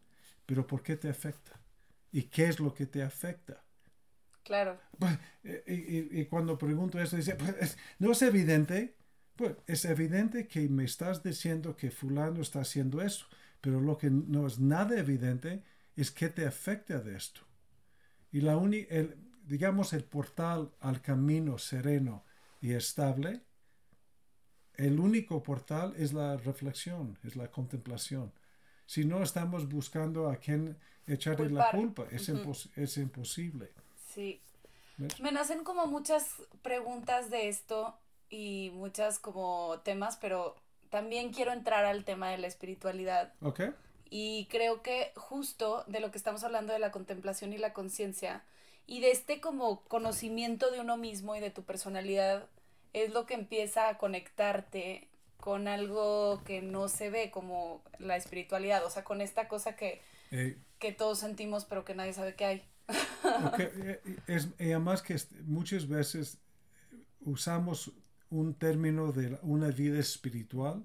pero 0.44 0.66
¿por 0.66 0.82
qué 0.82 0.96
te 0.96 1.08
afecta? 1.08 1.58
¿Y 2.12 2.25
qué 2.25 2.44
es 2.44 2.61
lo 2.61 2.75
que 2.75 2.84
te 2.84 3.02
afecta? 3.02 3.64
Claro. 4.44 4.78
Pues, 4.99 5.18
y, 5.66 6.25
cuando 6.26 6.58
pregunto 6.58 7.00
eso, 7.00 7.16
dice, 7.16 7.37
pues, 7.37 7.78
¿no 7.99 8.12
es 8.12 8.22
evidente? 8.22 8.96
Pues 9.37 9.56
es 9.66 9.84
evidente 9.84 10.46
que 10.46 10.68
me 10.68 10.84
estás 10.84 11.22
diciendo 11.22 11.76
que 11.76 11.90
fulano 11.90 12.42
está 12.42 12.61
haciendo 12.61 13.00
eso, 13.00 13.26
pero 13.61 13.80
lo 13.80 13.96
que 13.96 14.11
no 14.11 14.46
es 14.46 14.58
nada 14.58 14.99
evidente 14.99 15.62
es 15.96 16.11
que 16.11 16.28
te 16.28 16.46
afecta 16.46 16.99
de 16.99 17.16
esto. 17.16 17.42
Y 18.30 18.40
la 18.40 18.56
uni, 18.56 18.87
el, 18.90 19.16
digamos, 19.44 19.92
el 19.92 20.04
portal 20.04 20.72
al 20.80 21.00
camino 21.00 21.58
sereno 21.58 22.25
y 22.61 22.72
estable, 22.72 23.42
el 24.75 24.99
único 24.99 25.42
portal 25.42 25.94
es 25.96 26.12
la 26.12 26.37
reflexión, 26.37 27.18
es 27.22 27.37
la 27.37 27.50
contemplación. 27.50 28.32
Si 28.87 29.04
no 29.04 29.22
estamos 29.22 29.68
buscando 29.68 30.28
a 30.28 30.37
quien 30.37 30.76
echarle 31.06 31.50
la 31.50 31.70
culpa, 31.70 32.06
es, 32.11 32.30
es 32.76 32.96
imposible. 32.96 33.70
Sí. 34.14 34.40
Me 35.21 35.33
nacen 35.33 35.64
como 35.64 35.87
muchas 35.87 36.26
preguntas 36.62 37.31
de 37.31 37.49
esto 37.49 37.99
y 38.28 38.71
muchas 38.75 39.19
como 39.19 39.81
temas, 39.85 40.16
pero 40.16 40.57
también 40.90 41.33
quiero 41.33 41.52
entrar 41.52 41.85
al 41.85 42.04
tema 42.04 42.31
de 42.31 42.38
la 42.38 42.47
espiritualidad. 42.47 43.33
Ok. 43.40 43.62
Y 44.11 44.47
creo 44.50 44.83
que 44.83 45.12
justo 45.16 45.85
de 45.87 46.00
lo 46.00 46.11
que 46.11 46.19
estamos 46.19 46.45
hablando 46.45 46.73
de 46.73 46.78
la 46.78 46.90
contemplación 46.90 47.52
y 47.52 47.59
la 47.59 47.73
conciencia 47.73 48.45
y 48.87 49.00
de 49.00 49.11
este 49.11 49.40
como 49.40 49.83
conocimiento 49.85 50.71
de 50.71 50.81
uno 50.81 50.97
mismo 50.97 51.35
y 51.35 51.40
de 51.40 51.50
tu 51.50 51.62
personalidad 51.62 52.47
es 52.92 53.12
lo 53.12 53.25
que 53.25 53.35
empieza 53.35 53.88
a 53.88 53.97
conectarte 53.97 55.09
con 55.38 55.66
algo 55.66 56.42
que 56.45 56.62
no 56.62 56.88
se 56.88 57.11
ve 57.11 57.31
como 57.31 57.83
la 57.99 58.16
espiritualidad, 58.16 58.85
o 58.85 58.90
sea, 58.90 59.02
con 59.02 59.21
esta 59.21 59.49
cosa 59.49 59.76
que, 59.76 60.02
que 60.78 60.92
todos 60.92 61.19
sentimos 61.19 61.64
pero 61.64 61.85
que 61.85 61.95
nadie 61.95 62.12
sabe 62.12 62.35
que 62.35 62.45
hay. 62.45 62.62
Okay. 63.46 63.68
Es, 64.26 64.49
y 64.58 64.70
además 64.70 65.02
que 65.02 65.16
muchas 65.44 65.88
veces 65.88 66.38
usamos 67.20 67.92
un 68.30 68.54
término 68.54 69.12
de 69.12 69.38
una 69.42 69.68
vida 69.68 69.99
espiritual 69.99 70.84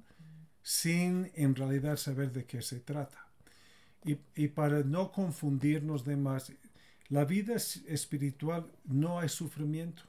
sin 0.62 1.32
en 1.36 1.56
realidad 1.56 1.98
saber 1.98 2.32
de 2.32 2.46
qué 2.46 2.62
se 2.62 2.80
trata. 2.80 3.28
Y, 4.04 4.18
y 4.36 4.48
para 4.50 4.84
no 4.84 5.12
confundirnos 5.12 6.04
de 6.04 6.18
más, 6.18 6.52
la 7.10 7.26
vida 7.26 7.56
espiritual 7.56 8.70
no 8.86 9.20
hay 9.20 9.30
sufrimiento, 9.30 10.04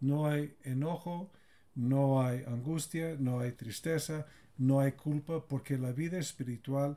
no 0.00 0.26
hay 0.26 0.56
enojo, 0.62 1.30
no 1.74 2.22
hay 2.22 2.44
angustia, 2.46 3.16
no 3.18 3.40
hay 3.40 3.52
tristeza, 3.52 4.26
no 4.56 4.80
hay 4.80 4.92
culpa, 4.92 5.44
porque 5.46 5.76
la 5.76 5.92
vida 5.92 6.18
espiritual 6.18 6.96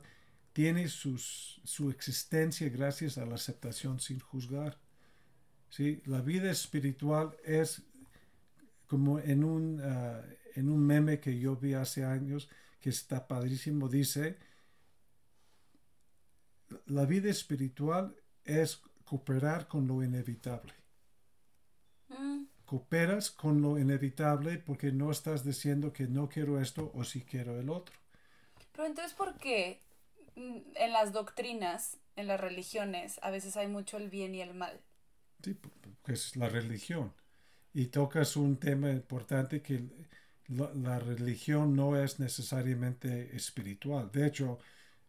tiene 0.58 0.88
su 0.88 1.88
existencia 1.88 2.68
gracias 2.68 3.16
a 3.16 3.24
la 3.24 3.36
aceptación 3.36 4.00
sin 4.00 4.18
juzgar. 4.18 4.76
¿sí? 5.70 6.02
La 6.04 6.20
vida 6.20 6.50
espiritual 6.50 7.36
es 7.44 7.84
como 8.88 9.20
en 9.20 9.44
un, 9.44 9.80
ah, 9.80 10.20
en 10.56 10.68
un 10.68 10.84
meme 10.84 11.20
que 11.20 11.38
yo 11.38 11.54
vi 11.54 11.74
hace 11.74 12.04
años, 12.04 12.50
que 12.80 12.90
está 12.90 13.28
padrísimo, 13.28 13.88
dice, 13.88 14.36
la 16.86 17.06
vida 17.06 17.30
espiritual 17.30 18.16
es 18.44 18.82
cooperar 19.04 19.68
con 19.68 19.86
lo 19.86 20.02
inevitable. 20.02 20.74
Mm. 22.08 22.46
Cooperas 22.64 23.30
con 23.30 23.62
lo 23.62 23.78
inevitable 23.78 24.58
porque 24.58 24.90
no 24.90 25.12
estás 25.12 25.44
diciendo 25.44 25.92
que 25.92 26.08
no 26.08 26.28
quiero 26.28 26.60
esto 26.60 26.90
o 26.96 27.04
si 27.04 27.20
quiero 27.20 27.60
el 27.60 27.70
otro. 27.70 27.94
Pero 28.72 28.88
entonces, 28.88 29.14
¿por 29.14 29.38
qué 29.38 29.86
en 30.38 30.92
las 30.92 31.12
doctrinas, 31.12 31.98
en 32.16 32.26
las 32.26 32.40
religiones, 32.40 33.18
a 33.22 33.30
veces 33.30 33.56
hay 33.56 33.66
mucho 33.66 33.96
el 33.96 34.08
bien 34.08 34.34
y 34.34 34.40
el 34.40 34.54
mal. 34.54 34.80
Sí, 35.42 35.56
es 36.06 36.36
la 36.36 36.48
religión. 36.48 37.12
Y 37.74 37.86
tocas 37.86 38.36
un 38.36 38.56
tema 38.56 38.90
importante 38.90 39.62
que 39.62 39.84
la, 40.48 40.98
religión 40.98 41.76
no 41.76 42.02
es 42.02 42.18
necesariamente 42.18 43.36
espiritual. 43.36 44.10
De 44.10 44.26
hecho, 44.26 44.58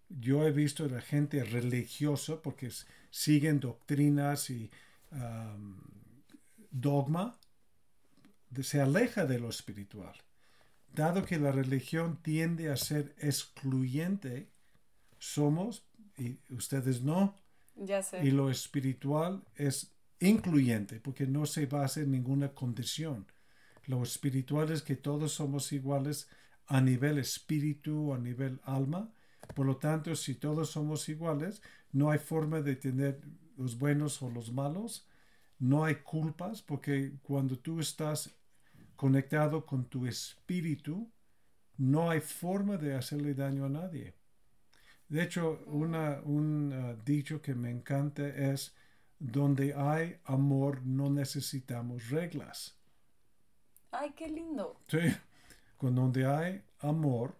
yo 0.09 0.45
he 0.45 0.51
visto 0.51 0.85
a 0.85 0.89
la 0.89 1.01
gente 1.01 1.43
religiosa 1.43 2.41
porque 2.41 2.69
siguen 3.09 3.59
doctrinas 3.59 4.49
y 4.49 4.69
dogma, 6.69 7.39
se 8.61 8.81
aleja 8.81 9.25
de 9.25 9.39
lo 9.39 9.49
espiritual. 9.49 10.13
Dado 10.93 11.23
que 11.25 11.39
la 11.39 11.51
religión 11.51 12.21
tiende 12.21 12.69
a 12.69 12.77
ser 12.77 13.15
excluyente, 13.19 14.49
somos 15.19 15.85
y 16.17 16.39
ustedes 16.53 17.01
no. 17.01 17.35
Ya 17.75 18.01
sé. 18.03 18.25
Y 18.25 18.31
lo 18.31 18.49
espiritual 18.49 19.43
es 19.55 19.93
incluyente 20.19 20.99
porque 20.99 21.27
no 21.27 21.45
se 21.45 21.65
basa 21.65 22.01
en 22.01 22.11
ninguna 22.11 22.53
condición. 22.53 23.27
Lo 23.85 24.03
espiritual 24.03 24.71
es 24.71 24.81
que 24.81 24.95
todos 24.95 25.33
somos 25.33 25.71
iguales 25.71 26.29
a 26.67 26.81
nivel 26.81 27.17
espíritu, 27.17 28.13
a 28.13 28.17
nivel 28.17 28.59
alma. 28.63 29.11
Por 29.55 29.65
lo 29.65 29.77
tanto, 29.77 30.15
si 30.15 30.35
todos 30.35 30.69
somos 30.71 31.09
iguales, 31.09 31.61
no 31.91 32.11
hay 32.11 32.19
forma 32.19 32.61
de 32.61 32.75
tener 32.75 33.21
los 33.57 33.77
buenos 33.77 34.21
o 34.21 34.29
los 34.29 34.51
malos. 34.51 35.07
No 35.57 35.83
hay 35.83 35.95
culpas 35.95 36.61
porque 36.61 37.13
cuando 37.23 37.57
tú 37.57 37.79
estás 37.79 38.35
conectado 38.95 39.65
con 39.65 39.85
tu 39.85 40.05
espíritu, 40.05 41.11
no 41.77 42.09
hay 42.09 42.19
forma 42.19 42.77
de 42.77 42.93
hacerle 42.93 43.33
daño 43.33 43.65
a 43.65 43.69
nadie. 43.69 44.13
De 45.09 45.23
hecho, 45.23 45.63
una, 45.65 46.21
un 46.23 46.71
uh, 46.71 47.03
dicho 47.03 47.41
que 47.41 47.55
me 47.55 47.71
encanta 47.71 48.27
es, 48.27 48.75
donde 49.17 49.73
hay 49.73 50.17
amor 50.23 50.81
no 50.85 51.09
necesitamos 51.09 52.09
reglas. 52.09 52.77
Ay, 53.91 54.13
qué 54.15 54.29
lindo. 54.29 54.79
Sí, 54.87 54.99
con 55.77 55.95
donde 55.95 56.25
hay 56.25 56.63
amor 56.79 57.35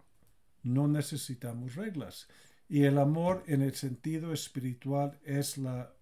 no 0.62 0.88
necesitamos 0.88 1.76
reglas. 1.76 2.28
Y 2.68 2.84
el 2.84 2.98
amor 2.98 3.44
en 3.46 3.62
el 3.62 3.74
sentido 3.74 4.32
espiritual 4.32 5.18
es 5.24 5.56
la 5.56 5.92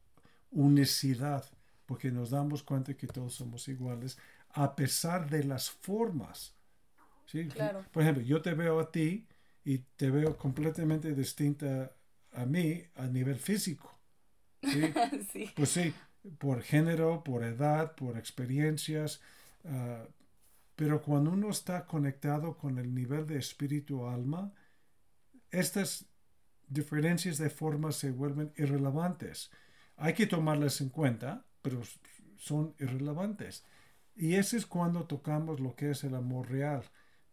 unicidad, 0.51 1.45
porque 1.87 2.11
nos 2.11 2.31
damos 2.31 2.63
cuenta 2.63 2.95
que 2.95 3.07
todos 3.07 3.35
somos 3.35 3.69
iguales, 3.69 4.19
a 4.51 4.75
pesar 4.75 5.29
de 5.31 5.45
las 5.45 5.71
formas. 5.71 6.55
¿sí? 7.27 7.47
Claro. 7.49 7.85
Por 7.93 8.03
ejemplo, 8.03 8.23
yo 8.23 8.43
te 8.43 8.55
veo 8.55 8.81
a 8.81 8.91
ti 8.91 9.27
y 9.69 9.85
te 9.97 10.11
veo 10.11 10.39
completamente 10.39 11.15
distinta 11.15 11.93
a 12.33 12.47
mí 12.47 12.83
a 12.95 13.07
nivel 13.07 13.37
físico. 13.37 13.93
¿sí? 14.63 15.51
Pues 15.55 15.69
sí, 15.69 15.93
por 16.39 16.63
género, 16.63 17.23
por 17.23 17.45
edad, 17.45 17.95
por 17.95 18.17
experiencias. 18.17 19.21
Ah, 19.67 20.07
pero 20.75 21.03
cuando 21.03 21.33
uno 21.33 21.51
está 21.51 21.85
conectado 21.85 22.57
con 22.57 22.79
el 22.79 22.95
nivel 22.95 23.27
de 23.27 23.37
espíritu 23.37 24.01
o 24.01 24.09
alma, 24.09 24.55
estas 25.51 26.07
diferencias 26.67 27.37
de 27.37 27.51
forma 27.51 27.93
se 27.93 28.11
vuelven 28.11 28.55
irrelevantes. 28.57 29.51
Hay 29.99 30.15
que 30.15 30.27
tomarlas 30.27 30.81
en 30.81 30.89
cuenta, 30.89 31.45
pero 31.61 31.83
son 32.39 32.75
irrelevantes. 32.79 33.67
Y 34.17 34.37
ese 34.37 34.57
es 34.57 34.65
cuando 34.65 35.05
tocamos 35.05 35.61
lo 35.61 35.77
que 35.77 35.91
es 35.91 36.05
el 36.05 36.15
amor 36.15 36.51
real, 36.51 36.85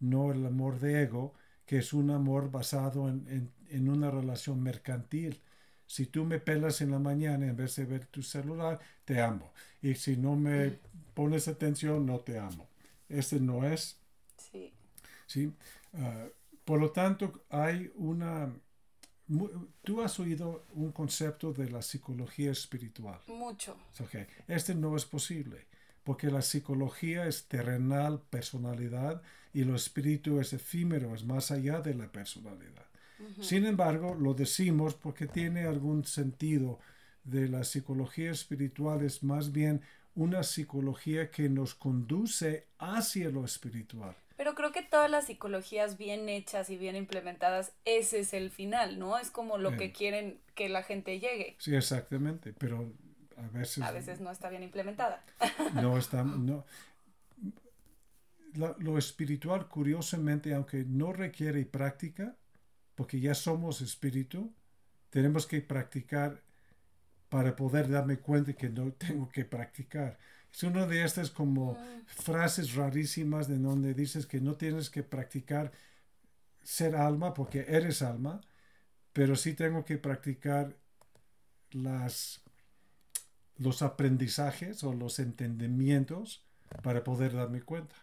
no 0.01 0.33
el 0.33 0.45
amor 0.45 0.81
de 0.81 1.03
ego, 1.03 1.33
que 1.65 1.79
es 1.79 1.93
un 1.93 2.11
amor 2.11 2.51
basado 2.51 3.09
en, 3.09 3.51
en, 3.69 3.89
una 3.89 4.11
relación 4.11 4.61
mercantil. 4.61 5.41
Si 5.87 6.05
tú 6.05 6.25
me 6.25 6.39
pelas 6.39 6.81
en 6.81 6.91
la 6.91 6.99
mañana 6.99 7.47
en 7.47 7.55
vez 7.55 7.75
de 7.75 7.85
ver 7.85 8.05
tu 8.05 8.21
celular, 8.21 8.79
te 9.03 9.21
amo. 9.21 9.51
Y 9.81 9.95
si 9.95 10.17
no 10.17 10.35
me 10.35 10.79
pones 11.13 11.47
atención, 11.47 12.05
no 12.05 12.19
te 12.19 12.39
amo. 12.39 12.67
Este 13.09 13.39
no 13.39 13.65
es. 13.65 13.97
Sí. 14.37 14.73
¿sí? 15.27 15.53
Ah, 15.93 16.25
por 16.63 16.79
lo 16.79 16.91
tanto, 16.91 17.45
hay 17.49 17.91
una... 17.95 18.51
Tú 19.83 20.01
has 20.01 20.19
oído 20.19 20.65
un 20.73 20.91
concepto 20.91 21.51
de 21.51 21.69
la 21.69 21.81
psicología 21.81 22.51
espiritual. 22.51 23.19
Mucho. 23.27 23.75
Okay. 23.99 24.27
Este 24.47 24.75
no 24.75 24.95
es 24.95 25.05
posible, 25.05 25.65
porque 26.03 26.29
la 26.29 26.43
psicología 26.43 27.25
es 27.25 27.47
terrenal, 27.47 28.21
personalidad, 28.29 29.23
y 29.55 29.63
lo 29.63 29.75
espíritu 29.75 30.41
es 30.41 30.51
efímero, 30.51 31.15
es 31.15 31.23
más 31.23 31.49
allá 31.49 31.79
de 31.79 31.93
la 31.93 32.11
personalidad. 32.11 32.85
Sin 33.39 33.65
embargo, 33.65 34.13
lo 34.13 34.33
decimos 34.33 34.93
porque 34.95 35.27
tiene 35.27 35.65
algún 35.65 36.03
sentido 36.03 36.79
de 37.23 37.47
la 37.47 37.63
psicología 37.63 38.31
espiritual 38.31 39.01
es 39.01 39.23
más 39.23 39.53
bien 39.53 39.81
una 40.13 40.43
psicología 40.43 41.31
que 41.31 41.47
nos 41.47 41.73
conduce 41.73 42.67
hacia 42.79 43.29
lo 43.29 43.45
espiritual. 43.45 44.13
Pero 44.35 44.55
creo 44.55 44.73
que 44.73 44.83
todas 44.83 45.09
las 45.09 45.27
psicologías 45.27 45.97
bien 45.97 46.27
hechas 46.27 46.69
y 46.69 46.75
bien 46.75 46.97
implementadas, 46.97 47.71
ese 47.85 48.19
es 48.19 48.33
el 48.33 48.51
final, 48.51 48.99
¿no? 48.99 49.17
Es 49.17 49.31
como 49.31 49.57
lo 49.57 49.77
que 49.77 49.93
quieren 49.93 50.37
que 50.53 50.67
la 50.67 50.83
gente 50.83 51.21
llegue. 51.21 51.55
Sí, 51.59 51.73
exactamente, 51.73 52.51
pero 52.51 52.91
a 53.37 53.47
veces... 53.57 53.81
A 53.85 53.91
veces 53.91 54.19
no 54.19 54.31
está 54.31 54.49
bien 54.49 54.63
implementada. 54.63 55.23
No 55.75 55.97
está... 55.97 56.23
No. 56.23 56.65
Lo 58.55 58.97
espiritual, 58.97 59.67
curiosamente, 59.67 60.53
aunque 60.53 60.83
no 60.85 61.13
requiere 61.13 61.65
práctica, 61.65 62.35
porque 62.95 63.19
ya 63.19 63.33
somos 63.33 63.81
espíritu, 63.81 64.53
tenemos 65.09 65.45
que 65.45 65.61
practicar 65.61 66.41
para 67.29 67.55
poder 67.55 67.89
darme 67.89 68.17
cuenta 68.17 68.53
que 68.53 68.69
no 68.69 68.91
tengo 68.93 69.29
que 69.29 69.45
practicar. 69.45 70.17
Es 70.53 70.63
una 70.63 70.87
de 70.87 71.03
estas 71.03 71.31
como 71.31 71.73
mm. 71.73 72.05
frases 72.05 72.75
rarísimas 72.75 73.47
de 73.47 73.57
donde 73.57 73.93
dices 73.93 74.25
que 74.25 74.39
no 74.39 74.55
tienes 74.55 74.89
que 74.89 75.03
practicar 75.03 75.71
ser 76.63 76.95
alma 76.95 77.33
porque 77.33 77.65
eres 77.67 78.01
alma, 78.01 78.41
pero 79.11 79.35
sí 79.35 79.53
tengo 79.53 79.83
que 79.83 79.97
practicar 79.97 80.75
las, 81.71 82.41
los 83.57 83.81
aprendizajes 83.81 84.83
o 84.83 84.93
los 84.93 85.19
entendimientos 85.19 86.45
para 86.81 87.03
poder 87.03 87.33
darme 87.33 87.61
cuenta, 87.61 87.95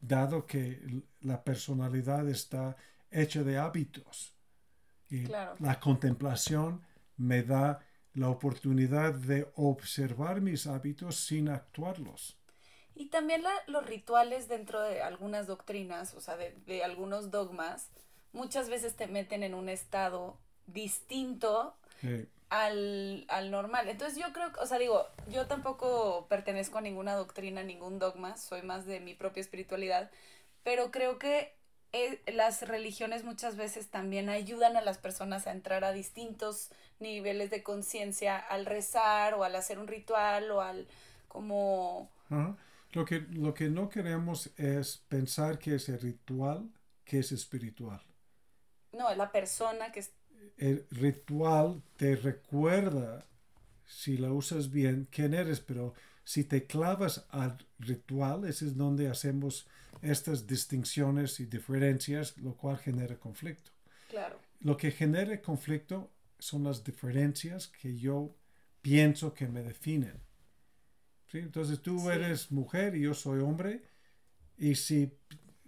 dado 0.00 0.46
que 0.46 1.02
la 1.20 1.42
personalidad 1.42 2.28
está 2.28 2.76
hecha 3.10 3.42
de 3.42 3.58
hábitos. 3.58 4.34
Y 5.10 5.26
la 5.26 5.80
contemplación 5.80 6.82
me 7.16 7.42
da 7.42 7.80
la 8.14 8.28
oportunidad 8.28 9.14
de 9.14 9.50
observar 9.54 10.40
mis 10.40 10.66
hábitos 10.66 11.16
sin 11.16 11.48
actuarlos. 11.48 12.38
Y 12.98 13.06
también 13.06 13.42
los 13.68 13.86
rituales 13.86 14.48
dentro 14.48 14.82
de 14.82 15.02
algunas 15.02 15.46
doctrinas, 15.46 16.14
o 16.14 16.20
sea, 16.20 16.36
de, 16.36 16.82
algunos 16.82 17.30
dogmas, 17.30 17.90
muchas 18.32 18.68
veces 18.68 18.96
te 18.96 19.06
meten 19.06 19.44
en 19.44 19.54
un 19.54 19.68
estado 19.68 20.36
distinto 20.66 21.76
al, 22.50 23.24
al, 23.28 23.50
normal. 23.50 23.88
Entonces 23.88 24.18
yo 24.18 24.32
creo, 24.32 24.50
o 24.60 24.66
sea, 24.66 24.78
digo, 24.78 25.06
yo 25.30 25.46
tampoco 25.46 26.26
pertenezco 26.28 26.78
a 26.78 26.82
ninguna 26.82 27.14
doctrina, 27.14 27.62
ningún 27.62 27.98
dogma, 27.98 28.36
soy 28.36 28.62
más 28.62 28.86
de 28.86 29.00
mi 29.00 29.14
propia 29.14 29.40
espiritualidad, 29.40 30.10
pero 30.62 30.90
creo 30.90 31.18
que 31.18 31.54
eh, 31.92 32.20
las 32.32 32.68
religiones 32.68 33.24
muchas 33.24 33.56
veces 33.56 33.88
también 33.90 34.28
ayudan 34.28 34.76
a 34.76 34.82
las 34.82 34.98
personas 34.98 35.46
a 35.46 35.52
entrar 35.52 35.84
a 35.84 35.92
distintos 35.92 36.70
niveles 37.00 37.50
de 37.50 37.62
conciencia 37.62 38.36
al 38.36 38.66
rezar 38.66 39.34
o 39.34 39.44
al 39.44 39.56
hacer 39.56 39.78
un 39.78 39.88
ritual 39.88 40.50
o 40.50 40.60
al 40.60 40.86
como... 41.28 42.10
Lo, 42.92 43.04
que, 43.04 43.20
lo 43.30 43.54
que 43.54 43.68
no 43.68 43.88
queremos 43.88 44.50
es 44.58 44.98
pensar 45.08 45.58
que 45.58 45.76
es 45.76 45.88
el 45.88 46.00
ritual 46.00 46.70
que 47.04 47.20
es 47.20 47.32
espiritual. 47.32 48.02
No, 48.92 49.10
es 49.10 49.16
la 49.16 49.30
persona 49.30 49.92
que. 49.92 50.04
El 50.58 50.86
ritual 50.90 51.82
te 51.96 52.16
recuerda, 52.16 53.24
si 53.86 54.18
lo 54.18 54.34
usas 54.34 54.70
bien, 54.70 55.08
quién 55.10 55.32
eres, 55.32 55.60
pero 55.60 55.94
si 56.24 56.44
te 56.44 56.66
clavas 56.66 57.24
al 57.30 57.56
ritual, 57.78 58.44
ese 58.44 58.66
es 58.66 58.76
donde 58.76 59.08
hacemos 59.08 59.66
estas 60.02 60.46
distinciones 60.46 61.40
y 61.40 61.46
diferencias, 61.46 62.36
lo 62.38 62.54
cual 62.54 62.76
genera 62.78 63.16
conflicto. 63.16 63.70
Claro. 64.08 64.38
Lo 64.60 64.76
que 64.76 64.90
genera 64.90 65.40
conflicto 65.40 66.10
son 66.38 66.64
las 66.64 66.84
diferencias 66.84 67.68
que 67.68 67.96
yo 67.96 68.34
pienso 68.82 69.32
que 69.32 69.48
me 69.48 69.62
definen. 69.62 70.20
Entonces 71.32 71.80
tú 71.80 72.10
eres 72.10 72.50
mujer 72.50 72.96
y 72.96 73.02
yo 73.02 73.14
soy 73.14 73.40
hombre, 73.40 73.82
y 74.56 74.74
si 74.74 75.12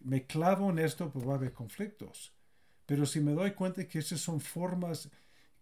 me 0.03 0.27
clavo 0.27 0.71
en 0.71 0.79
esto, 0.79 1.11
pues 1.11 1.27
va 1.27 1.33
a 1.33 1.37
haber 1.37 1.53
conflictos. 1.53 2.33
Pero 2.91 3.07
si 3.07 3.21
me 3.21 3.35
doy 3.35 3.53
cuenta 3.53 3.87
que 3.87 4.01
esas 4.01 4.21
son 4.21 4.41
formas 4.41 5.09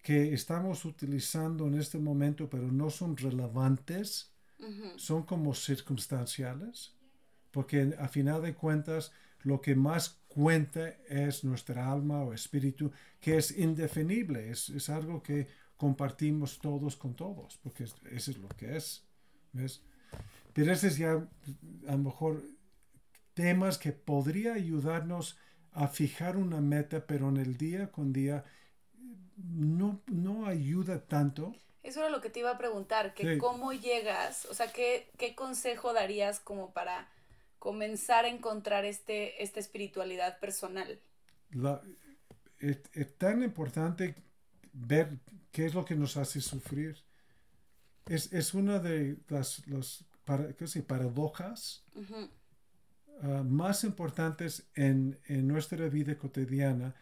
que 0.00 0.32
estamos 0.32 0.86
utilizando 0.86 1.66
en 1.66 1.74
este 1.74 1.98
momento, 1.98 2.48
pero 2.48 2.72
no 2.72 2.88
son 2.88 3.18
relevantes, 3.18 4.32
son 4.96 5.24
como 5.24 5.52
circunstanciales, 5.52 6.94
porque 7.50 7.94
a 7.98 8.08
final 8.08 8.40
de 8.40 8.54
cuentas 8.54 9.12
lo 9.42 9.60
que 9.60 9.74
más 9.74 10.22
cuenta 10.26 10.88
es 11.06 11.44
nuestra 11.44 11.92
alma 11.92 12.22
o 12.22 12.32
espíritu, 12.32 12.92
que 13.20 13.36
es 13.36 13.50
indefinible, 13.58 14.48
es, 14.48 14.88
algo 14.88 15.22
que 15.22 15.48
compartimos 15.76 16.58
todos 16.58 16.96
con 16.96 17.14
todos, 17.14 17.58
porque 17.58 17.84
eso 17.84 18.30
es 18.30 18.38
lo 18.38 18.48
que 18.48 18.74
es. 18.74 19.04
¿ves? 19.52 19.82
Pero 20.54 20.72
ese 20.72 20.86
es 20.86 20.96
ya 20.96 21.12
a 21.88 21.92
lo 21.92 21.98
mejor 21.98 22.42
temas 23.34 23.76
que 23.76 23.92
podría 23.92 24.54
ayudarnos 24.54 25.36
a 25.78 25.86
fijar 25.86 26.36
una 26.36 26.60
meta, 26.60 27.06
pero 27.06 27.28
en 27.28 27.36
el 27.36 27.56
día 27.56 27.92
con 27.92 28.12
día 28.12 28.44
no, 29.36 30.02
no 30.06 30.46
ayuda 30.46 31.06
tanto. 31.06 31.54
Eso 31.84 32.00
era 32.00 32.10
lo 32.10 32.20
que 32.20 32.30
te 32.30 32.40
iba 32.40 32.50
a 32.50 32.58
preguntar, 32.58 33.14
que 33.14 33.38
cómo 33.38 33.72
llegas, 33.72 34.46
o 34.46 34.54
sea, 34.54 34.72
¿qué, 34.72 35.08
¿qué 35.16 35.36
consejo 35.36 35.92
darías 35.92 36.40
como 36.40 36.72
para 36.72 37.08
comenzar 37.60 38.24
a 38.24 38.28
encontrar 38.28 38.84
este, 38.84 39.40
esta 39.40 39.60
espiritualidad 39.60 40.40
personal? 40.40 40.98
es, 42.58 43.16
tan 43.16 43.44
importante 43.44 44.16
ver 44.72 45.16
qué 45.52 45.66
es 45.66 45.74
lo 45.74 45.84
que 45.84 45.94
nos 45.94 46.16
hace 46.16 46.40
sufrir. 46.40 46.96
Es, 48.06 48.52
una 48.52 48.80
de 48.80 49.16
las, 49.28 49.62
para, 50.24 50.48
paradojas 50.88 51.84
ah, 53.22 53.42
más 53.44 53.84
importantes 53.84 54.68
en, 54.74 55.18
nuestra 55.28 55.88
vida 55.88 56.16
cotidiana. 56.16 56.94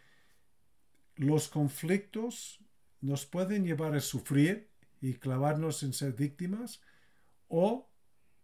Los 1.16 1.48
conflictos 1.48 2.60
nos 3.00 3.26
pueden 3.26 3.64
llevar 3.64 3.94
a 3.94 4.00
sufrir 4.00 4.68
y 5.00 5.14
clavarnos 5.14 5.82
en 5.82 5.92
ser 5.92 6.12
víctimas 6.12 6.80
o, 7.48 7.88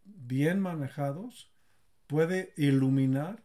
bien 0.05 0.61
manejados, 0.61 1.51
puede 2.07 2.53
iluminar 2.57 3.43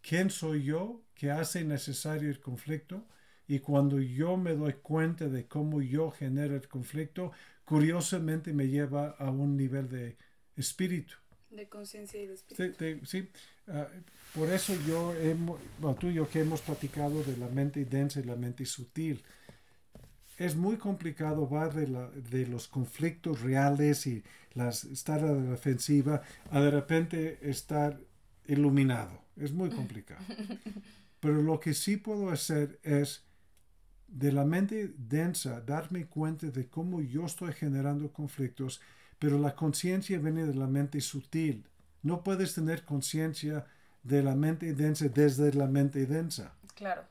quién 0.00 0.30
soy 0.30 0.64
yo, 0.64 1.02
qué 1.14 1.30
hace 1.30 1.64
necesario 1.64 2.28
el 2.30 2.40
conflicto, 2.40 3.06
y 3.46 3.58
cuando 3.58 4.00
yo 4.00 4.36
me 4.36 4.54
doy 4.54 4.74
cuenta 4.74 5.28
de 5.28 5.46
cómo 5.46 5.82
yo 5.82 6.10
genero 6.10 6.56
el 6.56 6.68
conflicto, 6.68 7.32
curiosamente 7.64 8.52
me 8.52 8.68
lleva 8.68 9.10
a 9.10 9.30
un 9.30 9.56
nivel 9.56 9.88
de 9.88 10.16
espíritu. 10.56 11.14
De 11.54 11.68
conciencia 11.68 12.20
y 12.20 12.26
de 12.26 12.34
espíritu. 12.34 12.74
Sí, 12.78 13.00
sí. 13.04 13.28
Ah, 13.68 13.86
por 14.34 14.50
eso 14.50 14.74
yo, 14.86 15.14
hemos, 15.14 15.60
tú 16.00 16.08
y 16.08 16.14
yo 16.14 16.28
que 16.28 16.40
hemos 16.40 16.60
platicado 16.60 17.22
de 17.22 17.36
la 17.36 17.48
mente 17.48 17.84
densa 17.84 18.20
y 18.20 18.24
la 18.24 18.36
mente 18.36 18.66
sutil, 18.66 19.22
es 20.38 20.56
muy 20.56 20.76
complicado 20.76 21.48
va 21.48 21.68
de, 21.68 21.86
la, 21.86 22.08
de 22.10 22.46
los 22.46 22.66
conflictos 22.66 23.40
reales 23.40 24.06
y 24.06 24.24
las, 24.54 24.84
estar 24.84 25.20
a 25.20 25.32
la 25.32 25.50
defensiva 25.50 26.22
a 26.50 26.60
de 26.60 26.70
repente 26.70 27.38
estar 27.42 28.00
iluminado. 28.46 29.22
Es 29.36 29.52
muy 29.52 29.70
complicado. 29.70 30.20
Pero 31.20 31.40
lo 31.40 31.60
que 31.60 31.72
sí 31.72 31.96
puedo 31.96 32.30
hacer 32.30 32.78
es 32.82 33.24
de 34.08 34.32
la 34.32 34.44
mente 34.44 34.92
densa 34.96 35.60
darme 35.60 36.06
cuenta 36.06 36.48
de 36.48 36.68
cómo 36.68 37.00
yo 37.00 37.26
estoy 37.26 37.52
generando 37.52 38.12
conflictos, 38.12 38.80
pero 39.18 39.38
la 39.38 39.54
conciencia 39.54 40.18
viene 40.18 40.46
de 40.46 40.54
la 40.54 40.66
mente 40.66 41.00
sutil. 41.00 41.66
No 42.02 42.22
puedes 42.22 42.54
tener 42.54 42.84
conciencia 42.84 43.66
de 44.02 44.22
la 44.22 44.34
mente 44.34 44.74
densa 44.74 45.08
desde 45.08 45.52
la 45.52 45.66
mente 45.66 46.06
densa. 46.06 46.54
Claro. 46.74 47.04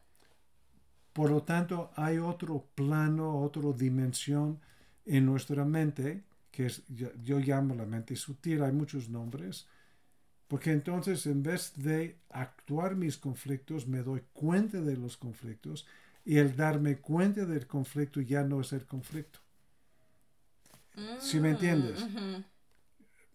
Por 1.14 1.30
lo 1.30 1.44
tanto, 1.44 1.92
hay 1.96 2.18
otro 2.18 2.68
plano, 2.76 3.40
otra 3.42 3.72
dimensión 3.72 4.60
en 5.06 5.26
nuestra 5.26 5.64
mente, 5.64 6.24
que 6.52 6.68
es, 6.68 6.84
yo, 6.88 7.40
llamo 7.40 7.76
la 7.76 7.86
mente 7.86 8.16
sutil, 8.16 8.64
hay 8.64 8.72
muchos 8.72 9.10
nombres, 9.10 9.68
porque 10.48 10.72
entonces 10.72 11.26
en 11.26 11.44
vez 11.44 11.74
de 11.76 12.18
actuar 12.30 12.96
mis 12.96 13.18
conflictos, 13.18 13.88
me 13.88 14.04
doy 14.04 14.24
cuenta 14.34 14.82
de 14.82 14.98
los 14.98 15.18
conflictos 15.18 15.88
y 16.26 16.38
el 16.38 16.56
darme 16.56 16.98
cuenta 16.98 17.46
del 17.46 17.68
conflicto 17.68 18.22
ya 18.22 18.44
no 18.44 18.62
es 18.62 18.74
el 18.74 18.86
conflicto. 18.86 19.40
Si 21.20 21.40
me 21.40 21.52
entiendes? 21.52 22.00
Mm, 22.00 22.44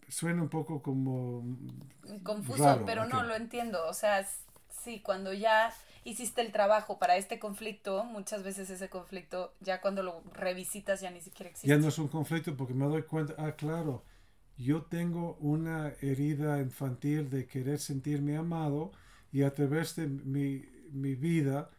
Suena 0.07 0.41
un 0.41 0.49
poco 0.49 0.81
como... 0.81 1.43
Confuso, 2.23 2.83
pero 2.85 3.05
no, 3.05 3.23
lo 3.23 3.35
entiendo. 3.35 3.85
O 3.87 3.93
sea, 3.93 4.27
sí, 4.69 5.01
cuando 5.01 5.33
ya 5.33 5.73
hiciste 6.03 6.41
el 6.41 6.51
trabajo 6.51 6.97
para 6.97 7.17
este 7.17 7.37
conflicto, 7.39 8.03
muchas 8.05 8.43
veces 8.43 8.69
ese 8.69 8.89
conflicto 8.89 9.53
ya 9.59 9.81
cuando 9.81 10.01
lo 10.01 10.23
revisitas 10.33 11.01
ya 11.01 11.11
ni 11.11 11.21
siquiera 11.21 11.49
existe. 11.49 11.67
Ya 11.67 11.77
no 11.77 11.89
es 11.89 11.97
un 11.99 12.07
conflicto 12.07 12.55
porque 12.57 12.73
me 12.73 12.85
doy 12.85 13.03
cuenta, 13.03 13.35
ah, 13.37 13.51
claro, 13.51 14.03
yo 14.57 14.83
tengo 14.83 15.35
una 15.39 15.93
herida 16.01 16.59
infantil 16.59 17.29
de 17.29 17.45
querer 17.45 17.79
sentirme 17.79 18.35
amado 18.35 18.91
y 19.31 19.43
a 19.43 19.53
través 19.53 19.95
de 19.95 20.07
mi, 20.07 20.65
mi 20.91 21.15
vida 21.15 21.69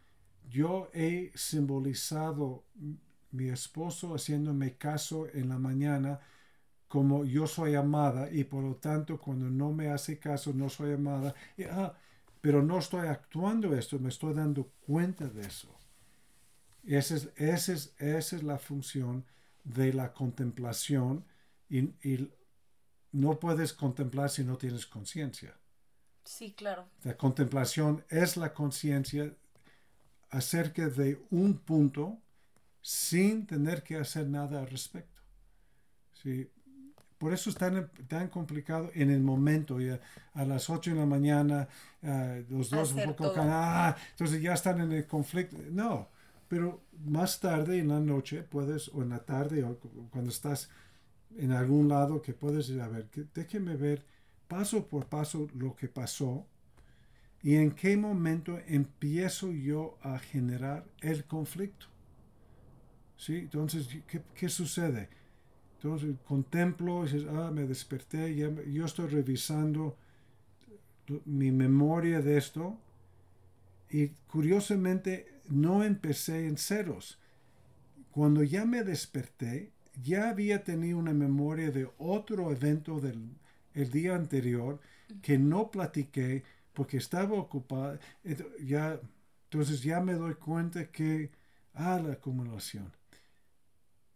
yo 0.48 0.90
he 0.92 1.32
simbolizado 1.34 2.64
mi 3.32 3.48
esposo 3.48 4.14
haciéndome 4.14 4.76
caso 4.76 5.26
en 5.32 5.48
la 5.48 5.58
mañana 5.58 6.20
como 6.88 7.24
yo 7.24 7.46
soy 7.46 7.76
amada 7.76 8.28
y 8.32 8.44
por 8.44 8.64
lo 8.64 8.74
tanto 8.76 9.18
cuando 9.18 9.48
no 9.48 9.72
me 9.72 9.90
hace 9.90 10.18
caso 10.18 10.52
no 10.52 10.68
soy 10.68 10.94
amada. 10.94 11.34
Ah, 11.70 11.94
pero 12.40 12.62
no 12.62 12.78
estoy 12.78 13.06
actuando 13.06 13.76
esto, 13.76 13.98
me 13.98 14.08
estoy 14.08 14.34
dando 14.34 14.72
cuenta 14.86 15.28
de 15.28 15.42
eso. 15.42 15.68
Esa 16.84 17.14
es, 17.14 17.28
esa 17.36 17.72
es, 17.74 17.94
esa 17.98 18.36
es 18.36 18.42
la 18.42 18.58
función 18.58 19.24
de 19.62 19.92
la 19.92 20.12
contemplación 20.12 21.24
y, 21.68 21.80
y 22.02 22.32
no 23.12 23.38
puedes 23.38 23.72
contemplar 23.72 24.30
si 24.30 24.42
no 24.42 24.56
tienes 24.56 24.86
conciencia. 24.86 25.54
Sí, 26.24 26.52
claro. 26.52 26.86
La 27.04 27.16
contemplación 27.16 28.04
es 28.08 28.36
la 28.36 28.52
conciencia 28.52 29.32
acerca 30.30 30.88
de 30.88 31.20
un 31.30 31.58
punto 31.58 32.18
sin 32.80 33.46
tener 33.46 33.82
que 33.82 33.96
hacer 33.96 34.28
nada 34.28 34.60
al 34.60 34.68
respecto. 34.68 35.20
¿Sí? 36.22 36.50
Por 37.18 37.34
eso 37.34 37.50
es 37.50 37.56
tan, 37.56 37.90
tan 38.08 38.28
complicado 38.28 38.90
en 38.94 39.10
el 39.10 39.20
momento. 39.20 39.78
Ya, 39.80 40.00
a 40.34 40.44
las 40.44 40.70
8 40.70 40.92
de 40.92 40.96
la 40.96 41.06
mañana, 41.06 41.68
uh, 42.02 42.42
los 42.48 42.70
dos 42.70 42.92
un 42.92 43.04
poco... 43.14 43.34
Ah, 43.36 43.94
entonces 44.12 44.40
ya 44.40 44.54
están 44.54 44.80
en 44.80 44.92
el 44.92 45.06
conflicto. 45.06 45.56
No, 45.70 46.08
pero 46.48 46.82
más 47.04 47.38
tarde 47.38 47.78
en 47.78 47.88
la 47.88 48.00
noche 48.00 48.42
puedes, 48.42 48.88
o 48.88 49.02
en 49.02 49.10
la 49.10 49.18
tarde, 49.18 49.62
o 49.62 49.78
cuando 50.10 50.30
estás 50.30 50.70
en 51.36 51.52
algún 51.52 51.88
lado, 51.88 52.22
que 52.22 52.32
puedes 52.32 52.68
decir, 52.68 52.80
a 52.80 52.88
ver, 52.88 53.06
que, 53.10 53.26
déjeme 53.34 53.76
ver 53.76 54.04
paso 54.48 54.86
por 54.86 55.06
paso 55.06 55.46
lo 55.54 55.76
que 55.76 55.88
pasó 55.88 56.46
y 57.42 57.54
en 57.56 57.70
qué 57.70 57.96
momento 57.96 58.58
empiezo 58.66 59.52
yo 59.52 59.98
a 60.02 60.18
generar 60.18 60.84
el 61.00 61.24
conflicto. 61.24 61.89
¿Sí? 63.20 63.36
Entonces, 63.36 63.86
¿qué, 64.08 64.22
qué 64.34 64.48
sucede? 64.48 65.10
Entonces, 65.76 66.16
contemplo, 66.26 67.02
y 67.04 67.12
dices, 67.12 67.28
ah, 67.30 67.50
me 67.52 67.66
desperté, 67.66 68.34
ya, 68.34 68.50
yo 68.64 68.86
estoy 68.86 69.08
revisando 69.08 69.96
mi 71.26 71.50
memoria 71.50 72.22
de 72.22 72.38
esto 72.38 72.78
y 73.90 74.08
curiosamente 74.28 75.26
no 75.50 75.84
empecé 75.84 76.46
en 76.46 76.56
ceros. 76.56 77.18
Cuando 78.10 78.42
ya 78.42 78.64
me 78.64 78.84
desperté, 78.84 79.72
ya 80.02 80.30
había 80.30 80.64
tenido 80.64 80.96
una 80.98 81.12
memoria 81.12 81.70
de 81.70 81.90
otro 81.98 82.50
evento 82.50 83.00
del 83.00 83.20
el 83.74 83.90
día 83.90 84.14
anterior 84.16 84.80
que 85.22 85.38
no 85.38 85.70
platiqué 85.70 86.42
porque 86.72 86.96
estaba 86.96 87.34
ocupada. 87.34 88.00
Ya, 88.64 88.98
entonces 89.44 89.82
ya 89.82 90.00
me 90.00 90.14
doy 90.14 90.34
cuenta 90.34 90.86
que, 90.90 91.30
ah, 91.74 92.00
la 92.02 92.14
acumulación. 92.14 92.99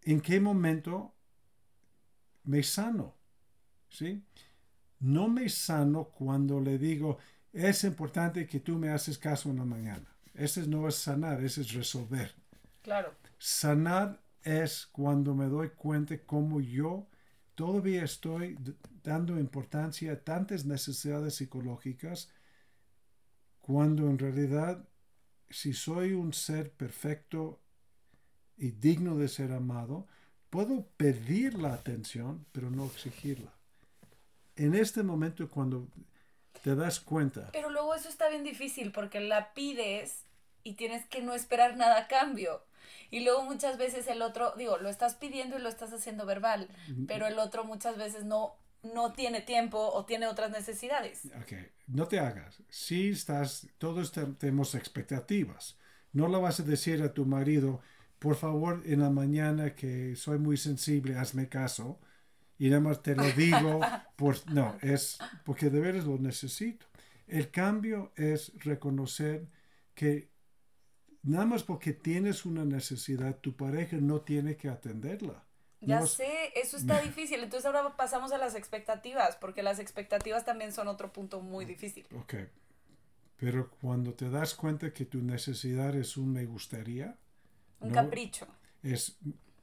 ¿En 0.04 0.20
qué 0.20 0.38
momento 0.40 1.14
me 2.44 2.62
sano? 2.62 3.14
¿Sí? 3.88 4.22
No 5.00 5.28
me 5.28 5.48
sano 5.48 6.04
cuando 6.10 6.60
le 6.60 6.78
digo, 6.78 7.18
es 7.52 7.84
importante 7.84 8.46
que 8.46 8.60
tú 8.60 8.78
me 8.78 8.90
haces 8.90 9.18
caso 9.18 9.50
en 9.50 9.58
la 9.58 9.64
mañana. 9.64 10.06
Ese 10.34 10.66
no 10.66 10.88
es 10.88 10.96
sanar, 10.96 11.42
ese 11.42 11.62
es 11.62 11.72
resolver. 11.72 12.34
Claro. 12.82 13.14
Sanar 13.38 14.20
es 14.42 14.86
cuando 14.86 15.34
me 15.34 15.46
doy 15.46 15.70
cuenta 15.70 16.18
cómo 16.26 16.60
yo 16.60 17.06
todavía 17.54 18.04
estoy 18.04 18.58
dando 19.02 19.38
importancia 19.38 20.12
a 20.12 20.16
tantas 20.16 20.64
necesidades 20.66 21.36
psicológicas 21.36 22.30
cuando 23.60 24.10
en 24.10 24.18
realidad 24.18 24.86
si 25.48 25.72
soy 25.72 26.12
un 26.12 26.32
ser 26.32 26.72
perfecto 26.72 27.63
y 28.56 28.70
digno 28.72 29.16
de 29.16 29.28
ser 29.28 29.52
amado, 29.52 30.06
puedo 30.50 30.86
pedir 30.96 31.54
la 31.54 31.74
atención, 31.74 32.46
pero 32.52 32.70
no 32.70 32.86
exigirla. 32.86 33.52
En 34.56 34.74
este 34.74 35.02
momento 35.02 35.48
cuando 35.48 35.88
te 36.62 36.74
das 36.74 37.00
cuenta. 37.00 37.50
Pero 37.52 37.70
luego 37.70 37.94
eso 37.94 38.08
está 38.08 38.28
bien 38.28 38.44
difícil 38.44 38.92
porque 38.92 39.20
la 39.20 39.52
pides 39.52 40.24
y 40.62 40.74
tienes 40.74 41.04
que 41.06 41.22
no 41.22 41.34
esperar 41.34 41.76
nada 41.76 41.98
a 41.98 42.08
cambio. 42.08 42.64
Y 43.10 43.20
luego 43.20 43.44
muchas 43.44 43.78
veces 43.78 44.06
el 44.08 44.22
otro, 44.22 44.54
digo, 44.56 44.78
lo 44.78 44.88
estás 44.88 45.14
pidiendo 45.14 45.58
y 45.58 45.62
lo 45.62 45.68
estás 45.68 45.92
haciendo 45.92 46.26
verbal, 46.26 46.68
pero 47.06 47.26
el 47.26 47.38
otro 47.38 47.64
muchas 47.64 47.96
veces 47.96 48.24
no, 48.24 48.56
no 48.82 49.12
tiene 49.12 49.40
tiempo 49.40 49.78
o 49.78 50.04
tiene 50.04 50.26
otras 50.26 50.50
necesidades. 50.50 51.26
Ok, 51.42 51.52
no 51.86 52.08
te 52.08 52.18
hagas. 52.18 52.62
Si 52.68 53.10
estás, 53.10 53.68
todos 53.78 54.12
tenemos 54.38 54.74
expectativas. 54.74 55.78
No 56.12 56.28
lo 56.28 56.40
vas 56.40 56.60
a 56.60 56.64
decir 56.64 57.02
a 57.02 57.12
tu 57.12 57.26
marido, 57.26 57.80
por 58.18 58.36
favor, 58.36 58.82
en 58.86 59.00
la 59.00 59.10
mañana 59.10 59.74
que 59.74 60.16
soy 60.16 60.38
muy 60.38 60.56
sensible, 60.56 61.16
hazme 61.16 61.48
caso. 61.48 62.00
Y 62.58 62.68
nada 62.68 62.80
más 62.80 63.02
te 63.02 63.14
lo 63.14 63.24
digo, 63.36 63.80
por, 64.16 64.36
no, 64.52 64.76
es 64.82 65.18
porque 65.44 65.70
de 65.70 65.80
veras 65.80 66.04
lo 66.04 66.18
necesito. 66.18 66.86
El 67.26 67.50
cambio 67.50 68.12
es 68.16 68.52
reconocer 68.62 69.48
que 69.94 70.30
nada 71.22 71.46
más 71.46 71.62
porque 71.62 71.92
tienes 71.92 72.44
una 72.44 72.64
necesidad, 72.64 73.38
tu 73.38 73.56
pareja 73.56 73.96
no 73.96 74.20
tiene 74.20 74.56
que 74.56 74.68
atenderla. 74.68 75.44
Ya 75.80 76.02
sé, 76.02 76.52
eso 76.54 76.76
está 76.76 77.00
difícil. 77.02 77.42
Entonces 77.42 77.66
ahora 77.66 77.96
pasamos 77.96 78.32
a 78.32 78.38
las 78.38 78.54
expectativas, 78.54 79.36
porque 79.36 79.62
las 79.62 79.78
expectativas 79.78 80.44
también 80.44 80.72
son 80.72 80.88
otro 80.88 81.12
punto 81.12 81.40
muy 81.40 81.64
difícil. 81.64 82.06
Ok. 82.12 82.34
Pero 83.36 83.70
cuando 83.80 84.14
te 84.14 84.30
das 84.30 84.54
cuenta 84.54 84.92
que 84.92 85.04
tu 85.04 85.22
necesidad 85.22 85.94
es 85.96 86.16
un 86.16 86.32
me 86.32 86.46
gustaría. 86.46 87.18
Un 87.84 87.90
capricho. 87.90 88.46
Es, 88.82 89.16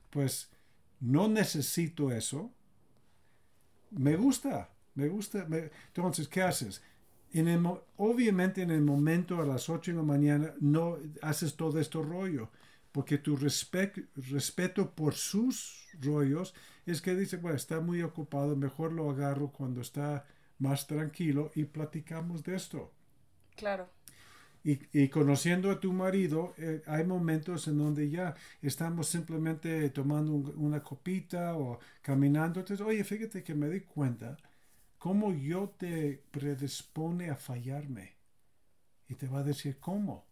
pues, 0.09 0.49
no 0.99 1.27
necesito 1.27 2.11
eso. 2.11 2.51
Me 3.91 4.15
gusta, 4.15 4.69
me 4.95 5.07
gusta. 5.09 5.47
entonces, 5.87 6.27
¿qué 6.27 6.41
haces? 6.41 6.81
En 7.33 7.65
obviamente 7.97 8.61
en 8.61 8.71
el 8.71 8.81
momento 8.81 9.41
a 9.41 9.45
las 9.45 9.69
8 9.69 9.91
de 9.91 9.97
la 9.97 10.03
mañana 10.03 10.53
no 10.59 10.97
haces 11.21 11.55
todo 11.55 11.79
este 11.79 12.01
rollo, 12.01 12.49
porque 12.91 13.17
tu 13.17 13.37
respeto 13.37 14.91
por 14.91 15.13
sus 15.13 15.87
rollos 16.01 16.53
es 16.85 17.01
que 17.01 17.15
dice, 17.15 17.37
bueno, 17.37 17.55
está 17.55 17.79
muy 17.79 18.01
ocupado, 18.01 18.55
mejor 18.55 18.91
lo 18.91 19.09
agarro 19.09 19.51
cuando 19.51 19.81
está 19.81 20.25
más 20.59 20.87
tranquilo 20.87 21.51
y 21.55 21.63
platicamos 21.65 22.43
de 22.43 22.55
esto. 22.55 22.91
Claro. 23.55 23.89
Y, 24.63 24.79
y 24.93 25.09
conociendo 25.09 25.71
a 25.71 25.79
tu 25.79 25.91
marido, 25.93 26.53
eh, 26.57 26.83
hay 26.85 27.03
momentos 27.03 27.67
en 27.67 27.77
donde 27.79 28.09
ya 28.09 28.35
estamos 28.61 29.07
simplemente 29.07 29.89
tomando 29.89 30.33
una 30.33 30.83
copita 30.83 31.55
o 31.57 31.79
caminando. 32.01 32.59
Entonces, 32.59 32.85
oye, 32.85 33.03
fíjate 33.03 33.43
que 33.43 33.55
me 33.55 33.69
di 33.69 33.81
cuenta 33.81 34.37
cómo 34.99 35.33
yo 35.33 35.69
te 35.77 36.23
predispone 36.31 37.29
a 37.31 37.35
fallarme. 37.35 38.15
Y 39.09 39.15
te 39.15 39.27
va 39.27 39.39
a 39.39 39.43
decir 39.43 39.77
cómo. 39.79 40.25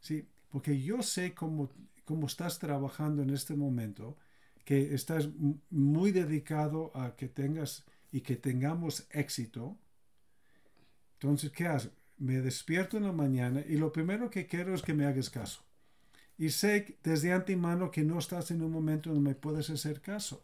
Sí, 0.00 0.28
porque 0.50 0.80
yo 0.82 1.02
sé 1.02 1.34
cómo, 1.34 1.70
cómo 2.04 2.26
estás 2.26 2.58
trabajando 2.58 3.22
en 3.22 3.30
este 3.30 3.54
momento, 3.56 4.16
que 4.64 4.94
estás 4.94 5.28
muy 5.70 6.12
dedicado 6.12 6.92
a 6.96 7.16
que 7.16 7.28
tengas 7.28 7.84
y 8.12 8.20
que 8.22 8.36
tengamos 8.36 9.06
éxito. 9.10 9.76
Entonces, 11.14 11.50
¿qué 11.52 11.66
haces? 11.66 11.90
Me 12.18 12.40
despierto 12.40 12.96
en 12.96 13.04
la 13.04 13.12
mañana 13.12 13.62
y 13.66 13.76
lo 13.76 13.92
primero 13.92 14.30
que 14.30 14.46
quiero 14.46 14.74
es 14.74 14.82
que 14.82 14.94
me 14.94 15.06
hagas 15.06 15.30
caso. 15.30 15.62
Y 16.38 16.50
sé 16.50 16.98
desde 17.02 17.32
antemano 17.32 17.90
que 17.90 18.04
no 18.04 18.18
estás 18.18 18.50
en 18.50 18.62
un 18.62 18.70
momento 18.70 19.10
donde 19.10 19.30
me 19.30 19.34
puedes 19.34 19.70
hacer 19.70 20.00
caso. 20.00 20.42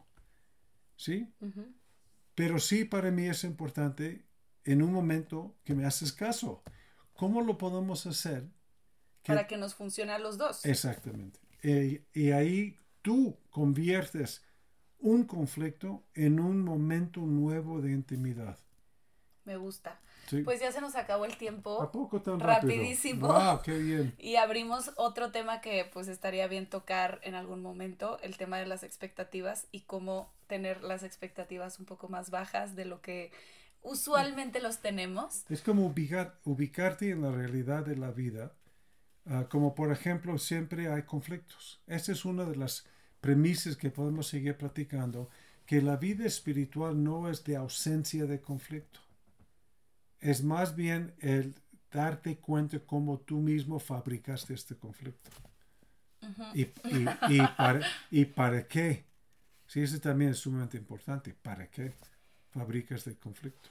¿Sí? 0.96 1.32
Pero 2.34 2.58
sí 2.58 2.84
para 2.84 3.10
mí 3.10 3.26
es 3.26 3.44
importante 3.44 4.24
en 4.64 4.82
un 4.82 4.92
momento 4.92 5.56
que 5.64 5.74
me 5.74 5.84
haces 5.84 6.12
caso. 6.12 6.62
¿Cómo 7.14 7.40
lo 7.42 7.58
podemos 7.58 8.06
hacer? 8.06 8.48
para 9.26 9.46
que 9.46 9.56
nos 9.56 9.74
funcione 9.74 10.12
a 10.12 10.18
los 10.18 10.36
dos. 10.36 10.64
Exactamente. 10.64 11.38
Eh, 11.62 12.04
y 12.12 12.30
ahí 12.30 12.78
tú 13.02 13.38
conviertes 13.50 14.42
un 14.98 15.24
conflicto 15.24 16.04
en 16.14 16.40
un 16.40 16.62
momento 16.62 17.20
nuevo 17.20 17.80
de 17.80 17.92
intimidad. 17.92 18.58
Me 19.44 19.56
gusta. 19.56 20.00
Pues 20.44 20.60
ya 20.60 20.72
se 20.72 20.80
nos 20.80 20.94
acabó 20.94 21.24
el 21.24 21.36
tiempo. 21.36 21.82
¿A 21.82 21.92
poco 21.92 22.20
tan 22.20 22.40
rapidísimo. 22.40 23.28
Wow, 23.28 23.62
qué 23.62 23.78
bien. 23.78 24.14
Y 24.18 24.36
abrimos 24.36 24.92
otro 24.96 25.30
tema 25.30 25.60
que 25.60 25.88
pues 25.92 26.08
estaría 26.08 26.46
bien 26.46 26.66
tocar 26.66 27.20
en 27.22 27.34
algún 27.34 27.62
momento, 27.62 28.18
el 28.22 28.36
tema 28.36 28.58
de 28.58 28.66
las 28.66 28.82
expectativas 28.82 29.66
y 29.72 29.80
cómo 29.80 30.32
tener 30.46 30.82
las 30.82 31.02
expectativas 31.02 31.78
un 31.78 31.86
poco 31.86 32.08
más 32.08 32.30
bajas 32.30 32.76
de 32.76 32.84
lo 32.84 33.00
que 33.00 33.30
usualmente 33.82 34.60
los 34.60 34.78
tenemos. 34.78 35.44
Es 35.48 35.60
como 35.62 35.86
ubicar, 35.86 36.38
ubicarte 36.44 37.10
en 37.10 37.22
la 37.22 37.32
realidad 37.32 37.84
de 37.84 37.96
la 37.96 38.10
vida. 38.10 38.52
Ah, 39.26 39.46
como 39.48 39.74
por 39.74 39.92
ejemplo, 39.92 40.38
siempre 40.38 40.88
hay 40.88 41.02
conflictos. 41.02 41.80
Esa 41.86 42.12
es 42.12 42.24
una 42.24 42.44
de 42.44 42.56
las 42.56 42.86
premisas 43.20 43.76
que 43.76 43.90
podemos 43.90 44.26
seguir 44.26 44.56
platicando, 44.56 45.28
que 45.66 45.80
la 45.80 45.96
vida 45.96 46.26
espiritual 46.26 47.02
no 47.02 47.30
es 47.30 47.44
de 47.44 47.56
ausencia 47.56 48.26
de 48.26 48.40
conflicto 48.40 49.00
es 50.22 50.42
más 50.42 50.74
bien 50.74 51.14
el 51.20 51.54
darte 51.90 52.38
cuenta 52.38 52.78
cómo 52.80 53.18
tú 53.18 53.38
mismo 53.38 53.78
fabricaste 53.78 54.54
este 54.54 54.76
conflicto. 54.76 55.30
y, 56.54 56.62
y, 56.62 57.40
para, 57.56 57.80
¿Y 58.10 58.24
para 58.24 58.66
qué? 58.66 59.04
Sí, 59.66 59.82
eso 59.82 60.00
también 60.00 60.30
es 60.30 60.38
sumamente 60.38 60.76
importante. 60.76 61.34
¿Para 61.34 61.66
qué 61.68 61.92
fabricas 62.50 63.04
de 63.04 63.16
conflicto? 63.16 63.68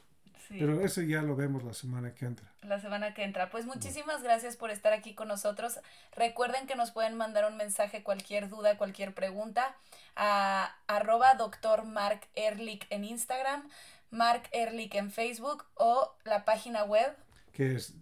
Pero 0.50 0.84
eso 0.84 1.02
ya 1.02 1.22
lo 1.22 1.36
vemos 1.36 1.64
la 1.64 1.74
semana 1.74 2.14
que 2.14 2.26
entra. 2.26 2.52
La 2.64 2.80
semana 2.82 3.14
que 3.14 3.24
entra. 3.24 3.50
Pues 3.50 3.66
muchísimas 3.66 4.22
gracias 4.22 4.58
por 4.58 4.70
estar 4.70 4.92
aquí 4.92 5.14
con 5.14 5.30
nosotros. 5.30 5.80
Recuerden 6.14 6.68
que 6.68 6.76
nos 6.76 6.92
pueden 6.92 7.16
mandar 7.16 7.50
un 7.50 7.56
mensaje, 7.56 8.04
cualquier 8.04 8.50
duda, 8.50 8.78
cualquier 8.78 9.14
pregunta 9.14 9.76
a 10.16 10.76
arroba 10.88 11.36
doctor 11.36 11.86
Mark 11.86 12.28
Ehrlich 12.36 12.86
en 12.90 13.06
Instagram, 13.06 13.70
Mark 14.12 14.48
Ehrlich 14.52 14.96
en 14.96 15.12
Facebook 15.12 15.66
o 15.76 16.16
la 16.24 16.46
página 16.46 16.84
web. 16.84 17.16
Que 17.52 17.76
es 17.76 17.96